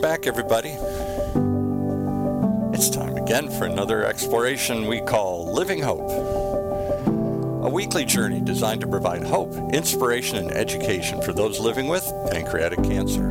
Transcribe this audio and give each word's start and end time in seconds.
Welcome 0.00 0.22
back, 0.22 0.26
everybody. 0.26 0.70
It's 2.72 2.88
time 2.88 3.16
again 3.18 3.50
for 3.50 3.66
another 3.66 4.06
exploration 4.06 4.86
we 4.86 5.02
call 5.02 5.52
Living 5.52 5.82
Hope. 5.82 6.10
A 7.66 7.68
weekly 7.68 8.06
journey 8.06 8.40
designed 8.40 8.80
to 8.80 8.86
provide 8.86 9.22
hope, 9.22 9.52
inspiration, 9.74 10.38
and 10.38 10.52
education 10.52 11.20
for 11.20 11.34
those 11.34 11.60
living 11.60 11.86
with 11.86 12.10
pancreatic 12.30 12.82
cancer. 12.82 13.28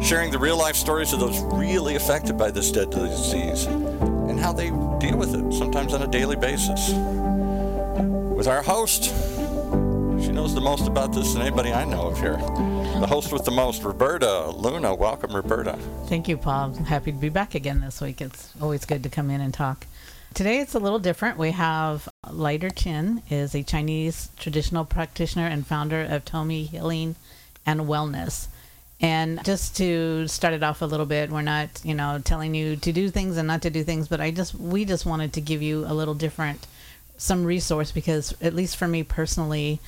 Sharing 0.00 0.30
the 0.30 0.38
real 0.38 0.56
life 0.56 0.74
stories 0.74 1.12
of 1.12 1.20
those 1.20 1.38
really 1.40 1.96
affected 1.96 2.38
by 2.38 2.50
this 2.50 2.72
deadly 2.72 3.10
disease 3.10 3.66
and 3.66 4.40
how 4.40 4.54
they 4.54 4.70
deal 5.00 5.18
with 5.18 5.34
it, 5.34 5.52
sometimes 5.52 5.92
on 5.92 6.00
a 6.00 6.08
daily 6.08 6.36
basis. 6.36 6.94
With 8.34 8.48
our 8.48 8.62
host, 8.62 9.12
she 10.22 10.30
knows 10.30 10.54
the 10.54 10.60
most 10.60 10.86
about 10.86 11.12
this 11.12 11.32
than 11.32 11.42
anybody 11.42 11.72
I 11.72 11.84
know 11.84 12.08
of 12.08 12.18
here. 12.18 12.36
The 12.36 13.06
host 13.08 13.32
with 13.32 13.44
the 13.44 13.50
most, 13.50 13.82
Roberta 13.82 14.50
Luna. 14.50 14.94
Welcome, 14.94 15.34
Roberta. 15.34 15.76
Thank 16.06 16.28
you, 16.28 16.36
Paul. 16.36 16.74
I'm 16.76 16.84
happy 16.84 17.10
to 17.10 17.18
be 17.18 17.28
back 17.28 17.56
again 17.56 17.80
this 17.80 18.00
week. 18.00 18.20
It's 18.20 18.52
always 18.60 18.84
good 18.84 19.02
to 19.02 19.08
come 19.08 19.30
in 19.30 19.40
and 19.40 19.52
talk. 19.52 19.86
Today 20.32 20.60
it's 20.60 20.74
a 20.74 20.78
little 20.78 21.00
different. 21.00 21.38
We 21.38 21.50
have 21.50 22.08
Lighter 22.30 22.70
Chen 22.70 23.22
is 23.30 23.54
a 23.54 23.64
Chinese 23.64 24.30
traditional 24.38 24.84
practitioner 24.84 25.46
and 25.46 25.66
founder 25.66 26.02
of 26.02 26.24
Tomi 26.24 26.64
Healing 26.64 27.16
and 27.66 27.80
Wellness. 27.82 28.46
And 29.00 29.44
just 29.44 29.76
to 29.78 30.28
start 30.28 30.54
it 30.54 30.62
off 30.62 30.82
a 30.82 30.86
little 30.86 31.06
bit, 31.06 31.30
we're 31.30 31.42
not, 31.42 31.68
you 31.82 31.94
know, 31.94 32.20
telling 32.22 32.54
you 32.54 32.76
to 32.76 32.92
do 32.92 33.10
things 33.10 33.36
and 33.36 33.48
not 33.48 33.62
to 33.62 33.70
do 33.70 33.82
things, 33.82 34.06
but 34.06 34.20
I 34.20 34.30
just 34.30 34.54
we 34.54 34.84
just 34.84 35.04
wanted 35.04 35.32
to 35.32 35.40
give 35.40 35.62
you 35.62 35.84
a 35.84 35.92
little 35.92 36.14
different 36.14 36.66
some 37.16 37.44
resource 37.44 37.90
because 37.90 38.34
at 38.40 38.54
least 38.54 38.76
for 38.76 38.86
me 38.86 39.02
personally, 39.02 39.80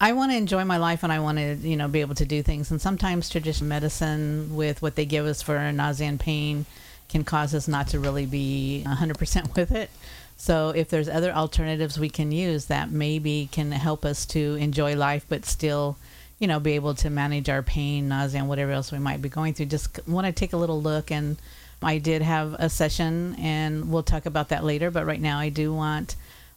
I 0.00 0.12
want 0.12 0.32
to 0.32 0.36
enjoy 0.36 0.64
my 0.64 0.76
life 0.76 1.02
and 1.02 1.12
I 1.12 1.20
want 1.20 1.38
to, 1.38 1.54
you 1.54 1.76
know, 1.76 1.88
be 1.88 2.00
able 2.00 2.14
to 2.16 2.26
do 2.26 2.42
things. 2.42 2.70
And 2.70 2.80
sometimes 2.80 3.30
traditional 3.30 3.68
medicine 3.68 4.54
with 4.54 4.82
what 4.82 4.94
they 4.94 5.06
give 5.06 5.24
us 5.26 5.42
for 5.42 5.72
nausea 5.72 6.08
and 6.08 6.20
pain 6.20 6.66
can 7.08 7.24
cause 7.24 7.54
us 7.54 7.66
not 7.66 7.88
to 7.88 7.98
really 7.98 8.26
be 8.26 8.84
100% 8.86 9.56
with 9.56 9.72
it. 9.72 9.90
So 10.36 10.70
if 10.70 10.90
there's 10.90 11.08
other 11.08 11.32
alternatives 11.32 11.98
we 11.98 12.10
can 12.10 12.30
use 12.30 12.66
that 12.66 12.90
maybe 12.90 13.48
can 13.50 13.72
help 13.72 14.04
us 14.04 14.26
to 14.26 14.56
enjoy 14.56 14.94
life 14.94 15.24
but 15.28 15.46
still 15.46 15.96
you 16.38 16.46
know, 16.46 16.60
be 16.60 16.72
able 16.72 16.94
to 16.94 17.10
manage 17.10 17.48
our 17.48 17.62
pain, 17.62 18.08
nausea, 18.08 18.40
and 18.40 18.48
whatever 18.48 18.72
else 18.72 18.92
we 18.92 18.98
might 18.98 19.22
be 19.22 19.28
going 19.28 19.54
through. 19.54 19.66
Just 19.66 20.06
want 20.06 20.26
to 20.26 20.32
take 20.32 20.52
a 20.52 20.56
little 20.56 20.80
look. 20.80 21.10
And 21.10 21.36
I 21.82 21.98
did 21.98 22.22
have 22.22 22.54
a 22.54 22.68
session, 22.68 23.36
and 23.38 23.90
we'll 23.90 24.02
talk 24.02 24.26
about 24.26 24.50
that 24.50 24.64
later. 24.64 24.90
But 24.90 25.06
right 25.06 25.20
now, 25.20 25.38
I 25.38 25.48
do 25.48 25.72
want 25.72 26.16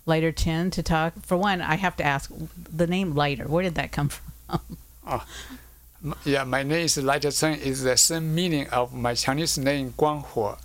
Lighter 0.10 0.32
Chen 0.32 0.72
to 0.72 0.84
talk. 0.84 1.14
For 1.26 1.38
one, 1.38 1.62
I 1.62 1.76
have 1.76 1.96
to 1.98 2.04
ask 2.04 2.32
the 2.82 2.88
name 2.88 3.16
lighter. 3.16 3.48
Where 3.48 3.64
did 3.64 3.76
that 3.76 3.92
come 3.92 4.10
from? 4.48 4.60
oh, 5.08 5.26
yeah, 6.26 6.44
my 6.44 6.64
name 6.64 6.86
is 6.86 6.98
lighter 6.98 7.32
Chen. 7.32 7.60
Is 7.60 7.84
the 7.84 7.96
same 7.96 8.36
meaning 8.36 8.68
of 8.70 8.94
my 8.94 9.14
Chinese 9.14 9.58
name 9.58 9.94
Guang 9.98 10.26
Huo. 10.26 10.58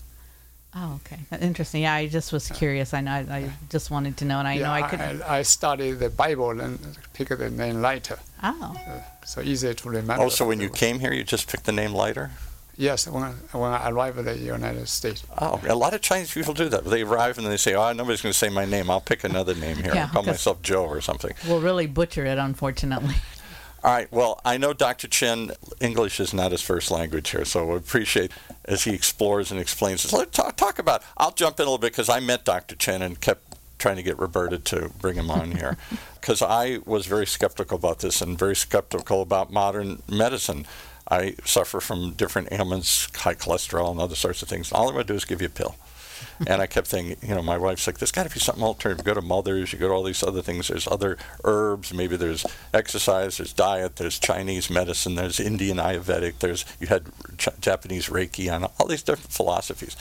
Oh, 0.76 0.98
okay. 1.00 1.20
Interesting. 1.40 1.82
Yeah, 1.82 1.94
I 1.94 2.08
just 2.08 2.32
was 2.32 2.48
curious. 2.48 2.92
I 2.94 3.00
know. 3.00 3.12
I, 3.12 3.36
I 3.36 3.50
just 3.70 3.92
wanted 3.92 4.16
to 4.16 4.24
know, 4.24 4.40
and 4.40 4.48
I 4.48 4.54
yeah, 4.54 4.66
know 4.66 4.72
I 4.72 4.82
could. 4.88 5.00
I, 5.00 5.38
I 5.38 5.42
studied 5.42 6.00
the 6.00 6.10
Bible 6.10 6.60
and 6.60 6.80
picked 7.12 7.38
the 7.38 7.48
name 7.48 7.80
Lighter. 7.80 8.18
Oh. 8.42 8.74
Uh, 8.88 9.00
so 9.24 9.40
easy 9.40 9.72
to 9.72 9.88
remember. 9.88 10.24
Oh, 10.24 10.28
so 10.28 10.48
when 10.48 10.58
you 10.58 10.68
came 10.68 10.98
here, 10.98 11.12
you 11.12 11.22
just 11.22 11.48
picked 11.48 11.64
the 11.64 11.72
name 11.72 11.92
Lighter? 11.92 12.32
Yes, 12.76 13.06
when 13.06 13.22
when 13.52 13.70
I 13.70 13.88
arrived 13.88 14.18
at 14.18 14.24
the 14.24 14.36
United 14.36 14.88
States. 14.88 15.22
Oh, 15.38 15.60
a 15.66 15.74
lot 15.76 15.94
of 15.94 16.00
Chinese 16.00 16.32
people 16.32 16.54
do 16.54 16.68
that. 16.68 16.84
They 16.84 17.02
arrive 17.02 17.38
and 17.38 17.46
they 17.46 17.56
say, 17.56 17.74
"Oh, 17.74 17.92
nobody's 17.92 18.20
going 18.20 18.32
to 18.32 18.38
say 18.38 18.48
my 18.48 18.64
name. 18.64 18.90
I'll 18.90 19.00
pick 19.00 19.22
another 19.24 19.54
name 19.54 19.76
here. 19.76 19.92
Yeah, 19.94 20.06
I'll 20.06 20.08
call 20.12 20.22
myself 20.24 20.60
Joe 20.62 20.84
or 20.84 21.00
something." 21.00 21.34
We'll 21.46 21.60
really 21.60 21.86
butcher 21.86 22.24
it, 22.26 22.38
unfortunately. 22.38 23.14
All 23.84 23.92
right. 23.92 24.10
Well, 24.10 24.40
I 24.46 24.56
know 24.56 24.72
Dr. 24.72 25.08
Chen, 25.08 25.52
English 25.78 26.18
is 26.18 26.32
not 26.32 26.52
his 26.52 26.62
first 26.62 26.90
language 26.90 27.28
here, 27.30 27.44
so 27.44 27.66
we 27.66 27.76
appreciate 27.76 28.32
as 28.64 28.84
he 28.84 28.94
explores 28.94 29.50
and 29.50 29.60
explains 29.60 30.02
this. 30.02 30.12
Let's 30.12 30.30
talk, 30.34 30.56
talk 30.56 30.78
about. 30.78 31.02
I'll 31.18 31.32
jump 31.32 31.60
in 31.60 31.64
a 31.64 31.66
little 31.66 31.76
bit 31.78 31.92
because 31.92 32.08
I 32.08 32.18
met 32.18 32.46
Dr. 32.46 32.76
Chen 32.76 33.02
and 33.02 33.20
kept 33.20 33.42
trying 33.78 33.96
to 33.96 34.02
get 34.02 34.18
Roberta 34.18 34.58
to 34.58 34.90
bring 35.00 35.16
him 35.16 35.30
on 35.30 35.52
here 35.52 35.76
because 36.18 36.40
I 36.40 36.78
was 36.86 37.04
very 37.04 37.26
skeptical 37.26 37.76
about 37.76 37.98
this 37.98 38.22
and 38.22 38.38
very 38.38 38.56
skeptical 38.56 39.20
about 39.20 39.52
modern 39.52 40.02
medicine. 40.08 40.66
I 41.08 41.34
suffer 41.44 41.80
from 41.80 42.12
different 42.12 42.48
ailments, 42.50 43.08
high 43.16 43.34
cholesterol, 43.34 43.90
and 43.90 44.00
other 44.00 44.14
sorts 44.14 44.42
of 44.42 44.48
things. 44.48 44.72
All 44.72 44.88
I'm 44.88 44.94
going 44.94 45.06
to 45.06 45.12
do 45.12 45.16
is 45.16 45.24
give 45.24 45.40
you 45.40 45.48
a 45.48 45.50
pill 45.50 45.76
and 46.46 46.60
I 46.60 46.66
kept 46.66 46.86
thinking, 46.86 47.16
you 47.26 47.34
know, 47.34 47.42
my 47.42 47.58
wife's 47.58 47.86
like, 47.86 47.98
there's 47.98 48.12
got 48.12 48.26
to 48.26 48.32
be 48.32 48.40
something 48.40 48.64
alternative. 48.64 49.06
You 49.06 49.14
go 49.14 49.20
to 49.20 49.26
Mother's, 49.26 49.72
you 49.72 49.78
go 49.78 49.88
to 49.88 49.94
all 49.94 50.02
these 50.02 50.22
other 50.22 50.42
things. 50.42 50.68
There's 50.68 50.86
other 50.86 51.16
herbs. 51.44 51.92
Maybe 51.92 52.16
there's 52.16 52.44
exercise, 52.72 53.36
there's 53.36 53.52
diet, 53.52 53.96
there's 53.96 54.18
Chinese 54.18 54.70
medicine, 54.70 55.14
there's 55.14 55.40
Indian 55.40 55.78
Ayurvedic, 55.78 56.38
there's 56.38 56.64
you 56.80 56.86
had 56.88 57.06
Ch- 57.38 57.48
Japanese 57.60 58.08
Reiki 58.08 58.50
and 58.50 58.66
all 58.78 58.86
these 58.86 59.02
different 59.02 59.32
philosophies. 59.32 59.96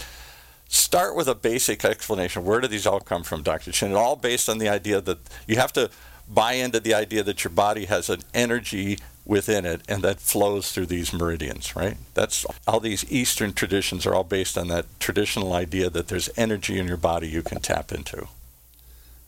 Start 0.67 1.15
with 1.15 1.27
a 1.27 1.35
basic 1.35 1.85
explanation. 1.85 2.43
Where 2.45 2.59
do 2.59 2.67
these 2.67 2.87
all 2.87 2.99
come 2.99 3.23
from, 3.23 3.43
Dr. 3.43 3.71
Chen? 3.71 3.91
It 3.91 3.95
all 3.95 4.15
based 4.15 4.49
on 4.49 4.57
the 4.57 4.69
idea 4.69 5.01
that 5.01 5.19
you 5.45 5.57
have 5.57 5.71
to 5.73 5.91
buy 6.33 6.53
into 6.53 6.79
the 6.79 6.93
idea 6.93 7.23
that 7.23 7.43
your 7.43 7.51
body 7.51 7.85
has 7.85 8.09
an 8.09 8.21
energy 8.33 8.97
within 9.25 9.65
it 9.65 9.81
and 9.87 10.03
that 10.03 10.19
flows 10.19 10.71
through 10.71 10.85
these 10.87 11.13
meridians, 11.13 11.75
right? 11.75 11.95
That's 12.13 12.45
all 12.67 12.79
these 12.79 13.09
Eastern 13.11 13.53
traditions 13.53 14.05
are 14.05 14.13
all 14.13 14.23
based 14.23 14.57
on 14.57 14.67
that 14.67 14.85
traditional 14.99 15.53
idea 15.53 15.89
that 15.89 16.07
there's 16.09 16.29
energy 16.35 16.77
in 16.77 16.87
your 16.87 16.97
body 16.97 17.27
you 17.27 17.41
can 17.41 17.61
tap 17.61 17.91
into. 17.91 18.27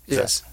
Yes. 0.06 0.44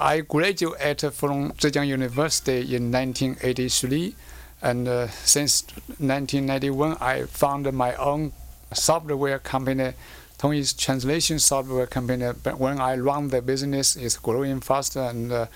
I 0.00 0.20
graduated 0.20 1.12
from 1.12 1.52
Zhejiang 1.52 1.88
University 1.88 2.74
in 2.74 2.92
1983, 2.92 4.14
and 4.62 4.86
uh, 4.86 5.08
since 5.08 5.62
1991, 5.98 6.96
I 7.00 7.24
founded 7.24 7.74
my 7.74 7.94
own 7.96 8.32
software 8.72 9.38
company, 9.38 9.92
Tongyi's 10.38 10.72
translation 10.72 11.38
software 11.38 11.86
company. 11.86 12.30
But 12.42 12.60
when 12.60 12.80
I 12.80 12.96
run 12.96 13.28
the 13.28 13.42
business, 13.42 13.96
it's 13.96 14.16
growing 14.16 14.60
faster 14.60 15.00
and 15.00 15.32
uh, 15.32 15.46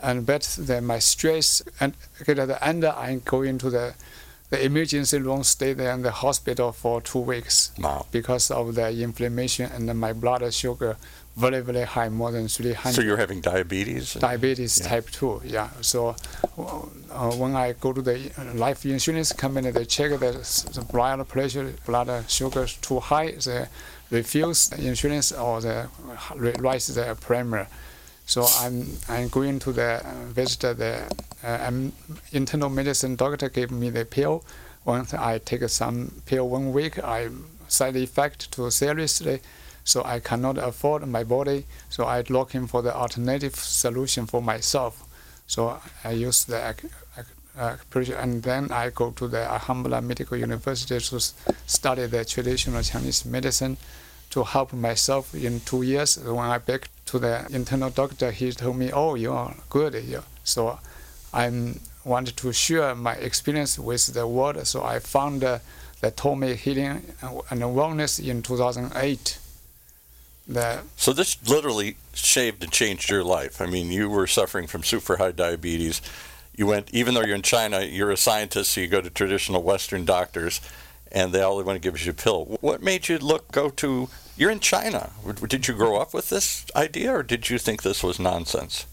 and 0.00 0.24
but 0.26 0.56
then 0.60 0.86
my 0.86 0.98
stress 0.98 1.62
and 1.80 1.94
get 2.24 2.38
at 2.38 2.48
the 2.48 2.64
end 2.64 2.84
I 2.84 3.20
go 3.24 3.42
into 3.42 3.70
the 3.70 3.94
the 4.50 4.64
emergency 4.64 5.18
room, 5.18 5.44
stay 5.44 5.74
there 5.74 5.92
in 5.92 6.00
the 6.00 6.10
hospital 6.10 6.72
for 6.72 7.02
two 7.02 7.18
weeks 7.18 7.70
wow. 7.78 8.06
because 8.10 8.50
of 8.50 8.74
the 8.74 9.02
inflammation 9.02 9.70
and 9.70 10.00
my 10.00 10.14
blood 10.14 10.54
sugar 10.54 10.96
very 11.36 11.60
very 11.60 11.84
high, 11.84 12.08
more 12.08 12.32
than 12.32 12.48
300. 12.48 12.94
So 12.94 13.02
you're 13.02 13.16
having 13.16 13.40
diabetes? 13.40 14.14
Diabetes 14.14 14.80
yeah. 14.80 14.88
type 14.88 15.10
2, 15.10 15.42
yeah. 15.44 15.68
So 15.82 16.16
uh, 16.58 16.62
uh 17.10 17.30
when 17.36 17.54
I 17.54 17.74
go 17.74 17.92
to 17.92 18.02
the 18.02 18.32
uh, 18.36 18.54
life 18.54 18.84
insurance 18.84 19.32
company, 19.32 19.70
they 19.70 19.84
check 19.84 20.18
that 20.18 20.34
the 20.74 20.84
blood 20.90 21.28
pressure, 21.28 21.72
blood 21.86 22.28
sugar 22.28 22.64
is 22.64 22.74
too 22.74 22.98
high, 22.98 23.32
they 23.32 23.68
refuse 24.10 24.68
the 24.70 24.84
insurance 24.88 25.30
or 25.30 25.60
they 25.60 25.78
uh, 25.78 26.34
raise 26.36 26.88
the 26.88 27.16
premium. 27.20 27.66
So 28.28 28.46
I'm 28.60 28.86
I'm 29.08 29.28
going 29.28 29.58
to 29.60 29.72
the 29.72 30.06
uh, 30.06 30.12
visit 30.28 30.76
the 30.76 31.02
uh, 31.42 31.72
internal 32.32 32.68
medicine 32.68 33.16
doctor 33.16 33.48
gave 33.48 33.70
me 33.70 33.88
the 33.88 34.04
pill. 34.04 34.44
Once 34.84 35.14
I 35.14 35.38
take 35.38 35.66
some 35.70 36.12
pill 36.26 36.46
one 36.46 36.74
week, 36.74 37.02
I 37.02 37.30
side 37.68 37.96
effect 37.96 38.52
too 38.52 38.70
seriously, 38.70 39.40
so 39.82 40.02
I 40.04 40.20
cannot 40.20 40.58
afford 40.58 41.08
my 41.08 41.24
body. 41.24 41.64
So 41.88 42.04
I 42.04 42.22
looking 42.28 42.66
for 42.66 42.82
the 42.82 42.94
alternative 42.94 43.54
solution 43.56 44.26
for 44.26 44.42
myself. 44.42 45.04
So 45.46 45.80
I 46.04 46.10
use 46.10 46.44
the 46.44 46.74
uh, 47.56 47.76
and 48.18 48.42
then 48.42 48.70
I 48.70 48.90
go 48.90 49.10
to 49.12 49.26
the 49.26 49.50
Alhambra 49.50 50.02
Medical 50.02 50.36
University 50.36 51.00
to 51.00 51.18
study 51.66 52.06
the 52.06 52.26
traditional 52.26 52.82
Chinese 52.82 53.24
medicine 53.24 53.78
to 54.30 54.44
help 54.44 54.74
myself 54.74 55.34
in 55.34 55.60
two 55.60 55.80
years. 55.80 56.18
When 56.18 56.44
I 56.44 56.58
back 56.58 56.90
to 57.08 57.18
the 57.18 57.46
internal 57.50 57.90
doctor, 57.90 58.30
he 58.30 58.52
told 58.52 58.76
me, 58.76 58.90
"Oh, 58.92 59.14
you 59.14 59.32
are 59.32 59.54
good." 59.70 59.94
So 60.44 60.78
I 61.32 61.74
wanted 62.04 62.36
to 62.38 62.52
share 62.52 62.94
my 62.94 63.14
experience 63.14 63.78
with 63.78 64.06
the 64.14 64.26
world. 64.26 64.66
So 64.66 64.82
I 64.82 64.98
found 64.98 65.44
uh, 65.44 65.58
the 66.00 66.10
Tomi 66.10 66.54
Healing 66.54 67.02
and 67.50 67.62
Wellness 67.62 68.18
in 68.26 68.42
2008. 68.42 69.38
The 70.46 70.80
so 70.96 71.12
this 71.12 71.36
literally 71.48 71.96
saved 72.14 72.62
and 72.62 72.72
changed 72.72 73.10
your 73.10 73.24
life. 73.24 73.60
I 73.60 73.66
mean, 73.66 73.92
you 73.92 74.08
were 74.08 74.26
suffering 74.26 74.66
from 74.66 74.82
super 74.82 75.16
high 75.16 75.32
diabetes. 75.32 76.00
You 76.56 76.66
went, 76.66 76.90
even 76.92 77.14
though 77.14 77.22
you're 77.22 77.36
in 77.36 77.42
China, 77.42 77.82
you're 77.82 78.10
a 78.10 78.16
scientist, 78.16 78.72
so 78.72 78.80
you 78.80 78.88
go 78.88 79.00
to 79.00 79.10
traditional 79.10 79.62
Western 79.62 80.04
doctors 80.04 80.60
and 81.12 81.32
they 81.32 81.40
all 81.40 81.56
they 81.58 81.64
want 81.64 81.80
to 81.80 81.80
give 81.80 82.04
you 82.04 82.10
a 82.10 82.14
pill. 82.14 82.58
What 82.60 82.82
made 82.82 83.08
you 83.08 83.18
look 83.18 83.50
go 83.52 83.70
to? 83.70 84.08
You're 84.38 84.52
in 84.52 84.60
China. 84.60 85.10
Did 85.48 85.66
you 85.66 85.74
grow 85.74 85.96
up 85.96 86.14
with 86.14 86.30
this 86.30 86.64
idea, 86.76 87.12
or 87.12 87.22
did 87.24 87.50
you 87.50 87.58
think 87.58 87.82
this 87.82 88.04
was 88.04 88.20
nonsense? 88.20 88.86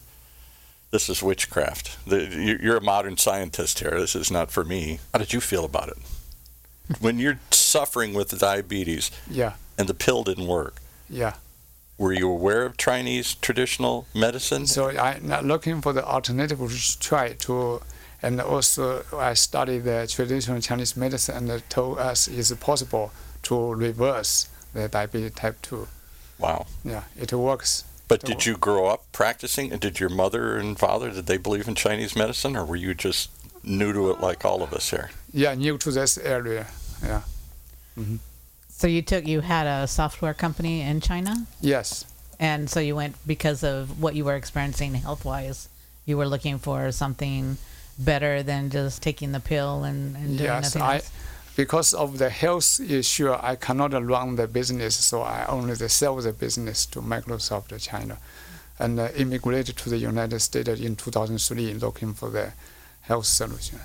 This 0.90 1.08
is 1.08 1.22
witchcraft. 1.22 1.96
You're 2.06 2.78
a 2.78 2.80
modern 2.82 3.16
scientist 3.16 3.78
here. 3.78 3.92
This 3.92 4.16
is 4.16 4.28
not 4.30 4.50
for 4.50 4.64
me. 4.64 4.98
How 5.12 5.20
did 5.20 5.32
you 5.32 5.40
feel 5.40 5.64
about 5.64 5.88
it? 5.88 5.98
when 7.00 7.18
you're 7.18 7.38
suffering 7.50 8.12
with 8.12 8.36
diabetes, 8.38 9.10
yeah, 9.30 9.54
and 9.78 9.88
the 9.88 9.94
pill 9.94 10.24
didn't 10.24 10.46
work, 10.46 10.80
yeah. 11.08 11.34
Were 11.98 12.12
you 12.12 12.28
aware 12.28 12.66
of 12.66 12.76
Chinese 12.76 13.36
traditional 13.36 14.06
medicine? 14.14 14.66
So 14.66 14.90
I'm 14.90 15.26
not 15.26 15.44
looking 15.44 15.80
for 15.80 15.92
the 15.92 16.04
alternative 16.04 16.58
to 16.58 16.98
try 17.00 17.32
to 17.32 17.80
And 18.22 18.40
also, 18.40 19.04
I 19.12 19.34
studied 19.34 19.84
the 19.84 20.06
traditional 20.10 20.60
Chinese 20.60 20.96
medicine 20.96 21.50
and 21.50 21.70
told 21.70 21.98
us 21.98 22.28
it's 22.28 22.52
possible 22.54 23.12
to 23.44 23.74
reverse 23.74 24.48
the 24.76 24.88
diabetes 24.88 25.32
type 25.32 25.60
2. 25.62 25.88
Wow. 26.38 26.66
Yeah, 26.84 27.04
it 27.18 27.32
works. 27.32 27.84
But 28.08 28.20
did 28.22 28.46
you 28.46 28.56
grow 28.56 28.86
up 28.86 29.04
practicing? 29.12 29.72
And 29.72 29.80
did 29.80 29.98
your 29.98 30.10
mother 30.10 30.56
and 30.56 30.78
father 30.78 31.10
did 31.10 31.26
they 31.26 31.38
believe 31.38 31.66
in 31.66 31.74
Chinese 31.74 32.14
medicine, 32.14 32.54
or 32.56 32.64
were 32.64 32.76
you 32.76 32.94
just 32.94 33.30
new 33.64 33.92
to 33.92 34.10
it 34.10 34.20
like 34.20 34.44
all 34.44 34.62
of 34.62 34.72
us 34.72 34.90
here? 34.90 35.10
Yeah, 35.32 35.54
new 35.54 35.76
to 35.78 35.90
this 35.90 36.16
area. 36.18 36.68
Yeah. 37.02 37.22
Mm-hmm. 37.98 38.16
So 38.68 38.86
you 38.86 39.02
took 39.02 39.26
you 39.26 39.40
had 39.40 39.66
a 39.66 39.86
software 39.88 40.34
company 40.34 40.82
in 40.82 41.00
China, 41.00 41.46
Yes. 41.60 42.04
and 42.38 42.68
so 42.70 42.78
you 42.78 42.94
went 42.94 43.16
because 43.26 43.64
of 43.64 44.00
what 44.00 44.14
you 44.14 44.24
were 44.24 44.36
experiencing 44.36 44.94
health 44.94 45.24
wise. 45.24 45.68
You 46.04 46.16
were 46.18 46.28
looking 46.28 46.58
for 46.58 46.92
something 46.92 47.56
better 47.98 48.42
than 48.42 48.70
just 48.70 49.02
taking 49.02 49.32
the 49.32 49.40
pill 49.40 49.82
and, 49.82 50.14
and 50.16 50.38
doing 50.38 50.44
Yes, 50.44 50.62
nothing 50.74 50.82
I, 50.82 50.94
else. 50.96 51.10
Because 51.56 51.94
of 51.94 52.18
the 52.18 52.28
health 52.28 52.80
issue, 52.80 53.32
I 53.32 53.56
cannot 53.56 53.92
run 53.92 54.36
the 54.36 54.46
business, 54.46 54.94
so 54.94 55.22
I 55.22 55.46
only 55.48 55.74
sell 55.88 56.16
the 56.16 56.32
business 56.32 56.84
to 56.86 57.00
Microsoft 57.00 57.78
China, 57.80 58.18
and 58.78 59.00
uh, 59.00 59.08
immigrated 59.16 59.76
to 59.78 59.88
the 59.88 59.96
United 59.96 60.40
States 60.40 60.68
in 60.68 60.96
2003, 60.96 61.74
looking 61.74 62.12
for 62.12 62.28
the 62.28 62.52
health 63.00 63.24
solution. 63.24 63.80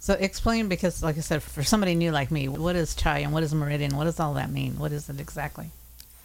So 0.00 0.14
explain 0.14 0.68
because, 0.68 1.02
like 1.02 1.18
I 1.18 1.20
said, 1.20 1.42
for 1.42 1.62
somebody 1.62 1.94
new 1.94 2.10
like 2.10 2.30
me, 2.30 2.48
what 2.48 2.76
is 2.76 2.94
chai 2.94 3.18
and 3.18 3.32
what 3.32 3.42
is 3.42 3.52
meridian? 3.54 3.96
What 3.96 4.04
does 4.04 4.20
all 4.20 4.34
that 4.34 4.50
mean? 4.50 4.78
What 4.78 4.92
is 4.92 5.08
it 5.08 5.20
exactly? 5.20 5.70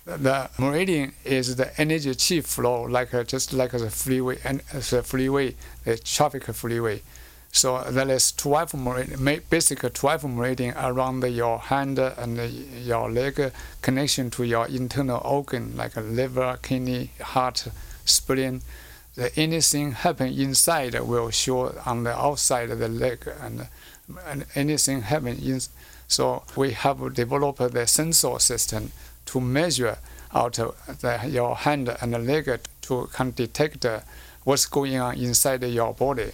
The 0.06 0.50
meridian 0.58 1.14
is 1.26 1.56
the 1.56 1.80
energy 1.80 2.16
chi 2.16 2.42
flow, 2.42 2.84
like 2.84 3.14
uh, 3.14 3.24
just 3.24 3.54
like 3.54 3.72
the 3.72 3.90
freeway 3.90 4.40
and 4.44 4.62
uh, 4.74 4.80
the 4.80 5.04
freeway, 5.04 5.56
the 5.84 5.98
traffic 5.98 6.44
freeway. 6.46 7.02
So 7.52 7.84
there 7.90 8.10
is 8.10 8.32
12 8.34 8.76
meridian, 8.76 9.42
basic 9.50 9.94
12 9.94 10.24
meridian 10.26 10.76
around 10.78 11.24
your 11.24 11.60
hand 11.60 11.98
and 12.00 12.38
your 12.86 13.10
leg, 13.10 13.52
connection 13.82 14.30
to 14.32 14.44
your 14.44 14.68
internal 14.68 15.22
organ 15.26 15.76
like 15.76 15.96
liver, 15.96 16.60
kidney, 16.62 17.12
heart, 17.20 17.68
spleen. 18.06 18.62
The 19.16 19.38
anything 19.38 19.92
happen 19.94 20.28
inside 20.28 20.98
will 21.00 21.32
show 21.32 21.76
on 21.86 22.04
the 22.04 22.16
outside 22.16 22.70
of 22.70 22.80
the 22.80 22.88
leg, 22.88 23.28
and, 23.42 23.68
and 24.26 24.46
anything 24.56 25.02
happen 25.02 25.38
in. 25.40 25.60
So 26.08 26.44
we 26.56 26.72
have 26.72 27.14
developed 27.14 27.74
the 27.74 27.88
sensor 27.88 28.40
system 28.40 28.92
to 29.26 29.42
measure 29.42 29.98
out 30.34 30.54
the, 30.54 31.20
your 31.28 31.56
hand 31.56 31.96
and 32.02 32.14
the 32.14 32.20
leg 32.20 32.60
to 32.84 33.10
can 33.12 33.32
detect 33.32 33.86
what's 34.44 34.66
going 34.68 34.98
on 34.98 35.18
inside 35.18 35.64
your 35.64 35.94
body. 35.94 36.32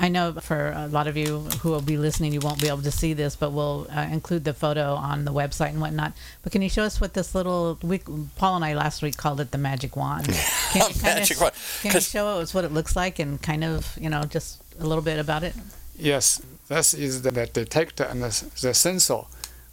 I 0.00 0.08
know 0.08 0.32
for 0.34 0.70
a 0.76 0.86
lot 0.86 1.06
of 1.08 1.16
you 1.16 1.40
who 1.60 1.70
will 1.70 1.80
be 1.80 1.96
listening, 1.96 2.32
you 2.32 2.40
won't 2.40 2.60
be 2.60 2.68
able 2.68 2.82
to 2.82 2.90
see 2.90 3.14
this, 3.14 3.34
but 3.34 3.50
we'll 3.50 3.88
uh, 3.94 4.02
include 4.12 4.44
the 4.44 4.54
photo 4.54 4.94
on 4.94 5.24
the 5.24 5.32
website 5.32 5.70
and 5.70 5.80
whatnot. 5.80 6.12
But 6.42 6.52
can 6.52 6.62
you 6.62 6.68
show 6.68 6.84
us 6.84 7.00
what 7.00 7.14
this 7.14 7.34
little? 7.34 7.78
We, 7.82 8.00
Paul 8.36 8.56
and 8.56 8.64
I 8.64 8.74
last 8.74 9.02
week 9.02 9.16
called 9.16 9.40
it 9.40 9.50
the 9.50 9.58
magic 9.58 9.96
wand. 9.96 10.26
Can 10.72 10.82
you 10.94 11.02
Magic 11.02 11.40
wand. 11.40 11.54
Can 11.82 11.88
you 11.88 11.92
'Cause- 11.94 12.08
show 12.08 12.28
us 12.38 12.54
what 12.54 12.64
it 12.64 12.72
looks 12.72 12.94
like 12.94 13.18
and 13.18 13.42
kind 13.42 13.64
of 13.64 13.98
you 14.00 14.08
know 14.08 14.22
just 14.22 14.60
a 14.80 14.86
little 14.86 15.02
bit 15.02 15.18
about 15.18 15.42
it? 15.42 15.54
Yes, 15.98 16.40
this 16.68 16.94
is 16.94 17.22
the, 17.22 17.32
the 17.32 17.46
detector 17.46 18.04
and 18.04 18.22
the, 18.22 18.28
the 18.60 18.72
sensor 18.74 19.22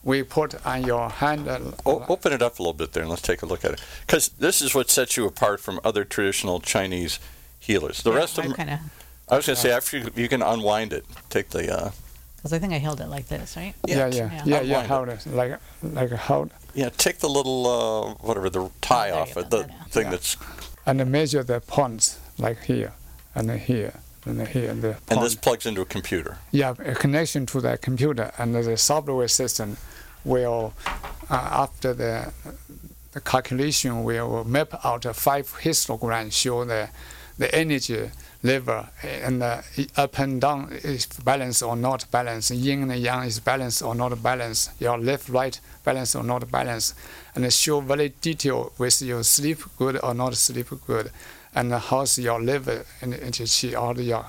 we 0.04 0.24
put 0.24 0.66
on 0.66 0.84
your 0.86 1.10
hand. 1.10 1.48
uh, 1.48 1.60
O- 1.86 2.04
open 2.10 2.34
it 2.34 2.42
up 2.42 2.58
a 2.58 2.62
little 2.64 2.74
bit 2.74 2.94
there 2.94 3.04
and 3.04 3.10
let's 3.12 3.22
take 3.22 3.44
a 3.44 3.46
look 3.46 3.64
at 3.64 3.74
it. 3.74 3.82
Because 4.08 4.30
this 4.30 4.60
is 4.62 4.74
what 4.74 4.90
sets 4.90 5.18
you 5.18 5.26
apart 5.28 5.60
from 5.60 5.80
other 5.84 6.04
traditional 6.04 6.60
Chinese 6.60 7.20
healers. 7.60 8.02
The 8.02 8.12
rest 8.12 8.38
of 8.40 8.46
them, 8.46 8.54
kind 8.54 8.70
of 8.72 8.80
I 9.30 9.38
was 9.38 9.46
going 9.46 9.56
to 9.56 9.62
say, 9.62 9.72
after 9.72 9.98
you, 9.98 10.12
you 10.16 10.28
can 10.30 10.42
unwind 10.42 10.94
it, 10.94 11.06
take 11.30 11.50
the. 11.50 11.74
Uh, 11.74 11.92
because 12.38 12.54
I 12.54 12.60
think 12.60 12.74
I 12.74 12.78
held 12.78 13.02
it 13.02 13.08
like 13.08 13.28
this, 13.28 13.58
right? 13.58 13.74
yeah, 13.88 14.06
yeah, 14.08 14.14
yeah. 14.14 14.44
yeah, 14.46 14.62
yeah, 14.62 14.80
Unwind 14.82 14.88
hold 14.88 15.10
it 15.10 15.26
like 15.28 15.60
like 15.82 16.12
hold 16.12 16.52
yeah, 16.76 16.90
take 16.90 17.18
the 17.18 17.30
little 17.30 17.66
uh, 17.66 18.14
whatever 18.22 18.50
the 18.52 18.70
tie 18.82 19.10
there 19.10 19.20
off 19.20 19.36
you 19.36 19.42
it, 19.42 19.50
go, 19.50 19.64
the 19.64 19.68
yeah. 19.68 19.84
thing 19.86 20.04
Yeah. 20.04 20.10
that's 20.12 20.38
and 20.86 21.12
measure 21.12 21.42
the 21.42 21.60
points 21.62 22.20
like 22.38 22.62
here 22.64 22.94
and 23.34 23.50
here 23.50 23.94
and 24.26 24.48
here 24.48 24.70
and 24.70 24.82
the 24.84 24.98
and 25.10 25.22
this 25.24 25.36
plugs 25.36 25.66
into 25.66 25.82
a 25.82 25.86
computer. 25.86 26.38
Yeah, 26.52 26.76
a 26.80 26.94
connection 26.94 27.46
to 27.48 27.62
the 27.62 27.78
computer 27.78 28.32
and 28.38 28.54
the 28.54 28.78
software 28.78 29.28
system 29.28 29.78
will, 30.24 30.74
uh, 31.30 31.64
after 31.64 31.94
the, 31.94 32.34
the 33.14 33.22
calculation, 33.22 34.04
will 34.04 34.44
map 34.44 34.86
out 34.86 35.06
a 35.06 35.14
five 35.14 35.48
histogram 35.62 36.32
show 36.32 36.66
the, 36.66 36.90
the 37.38 37.54
energy 37.56 38.10
level 38.46 38.86
and 39.04 39.42
uh, 39.44 39.62
up 39.98 40.20
and 40.20 40.42
down 40.42 40.72
is 40.84 41.06
balance 41.24 41.62
or 41.62 41.76
not 41.76 42.06
balance 42.12 42.52
yin 42.52 42.90
and 42.90 43.02
yang 43.02 43.24
is 43.26 43.40
balance 43.40 43.82
or 43.82 43.96
not 43.96 44.22
balance 44.22 44.70
your 44.80 44.98
left 44.98 45.30
right 45.30 45.60
balance 45.84 46.16
or 46.16 46.24
not 46.24 46.50
balance 46.52 46.94
and 47.36 47.52
show 47.54 47.82
very 47.82 48.10
detail 48.10 48.72
with 48.78 49.02
your 49.02 49.24
sleep 49.24 49.60
good 49.78 50.00
or 50.02 50.14
not 50.14 50.36
sleep 50.36 50.68
good, 50.88 51.12
and 51.54 51.72
how's 51.74 52.18
your 52.18 52.42
liver 52.42 52.86
and 53.02 53.14
energy 53.14 53.46
chi 53.46 53.78
or 53.78 53.94
your 53.96 54.26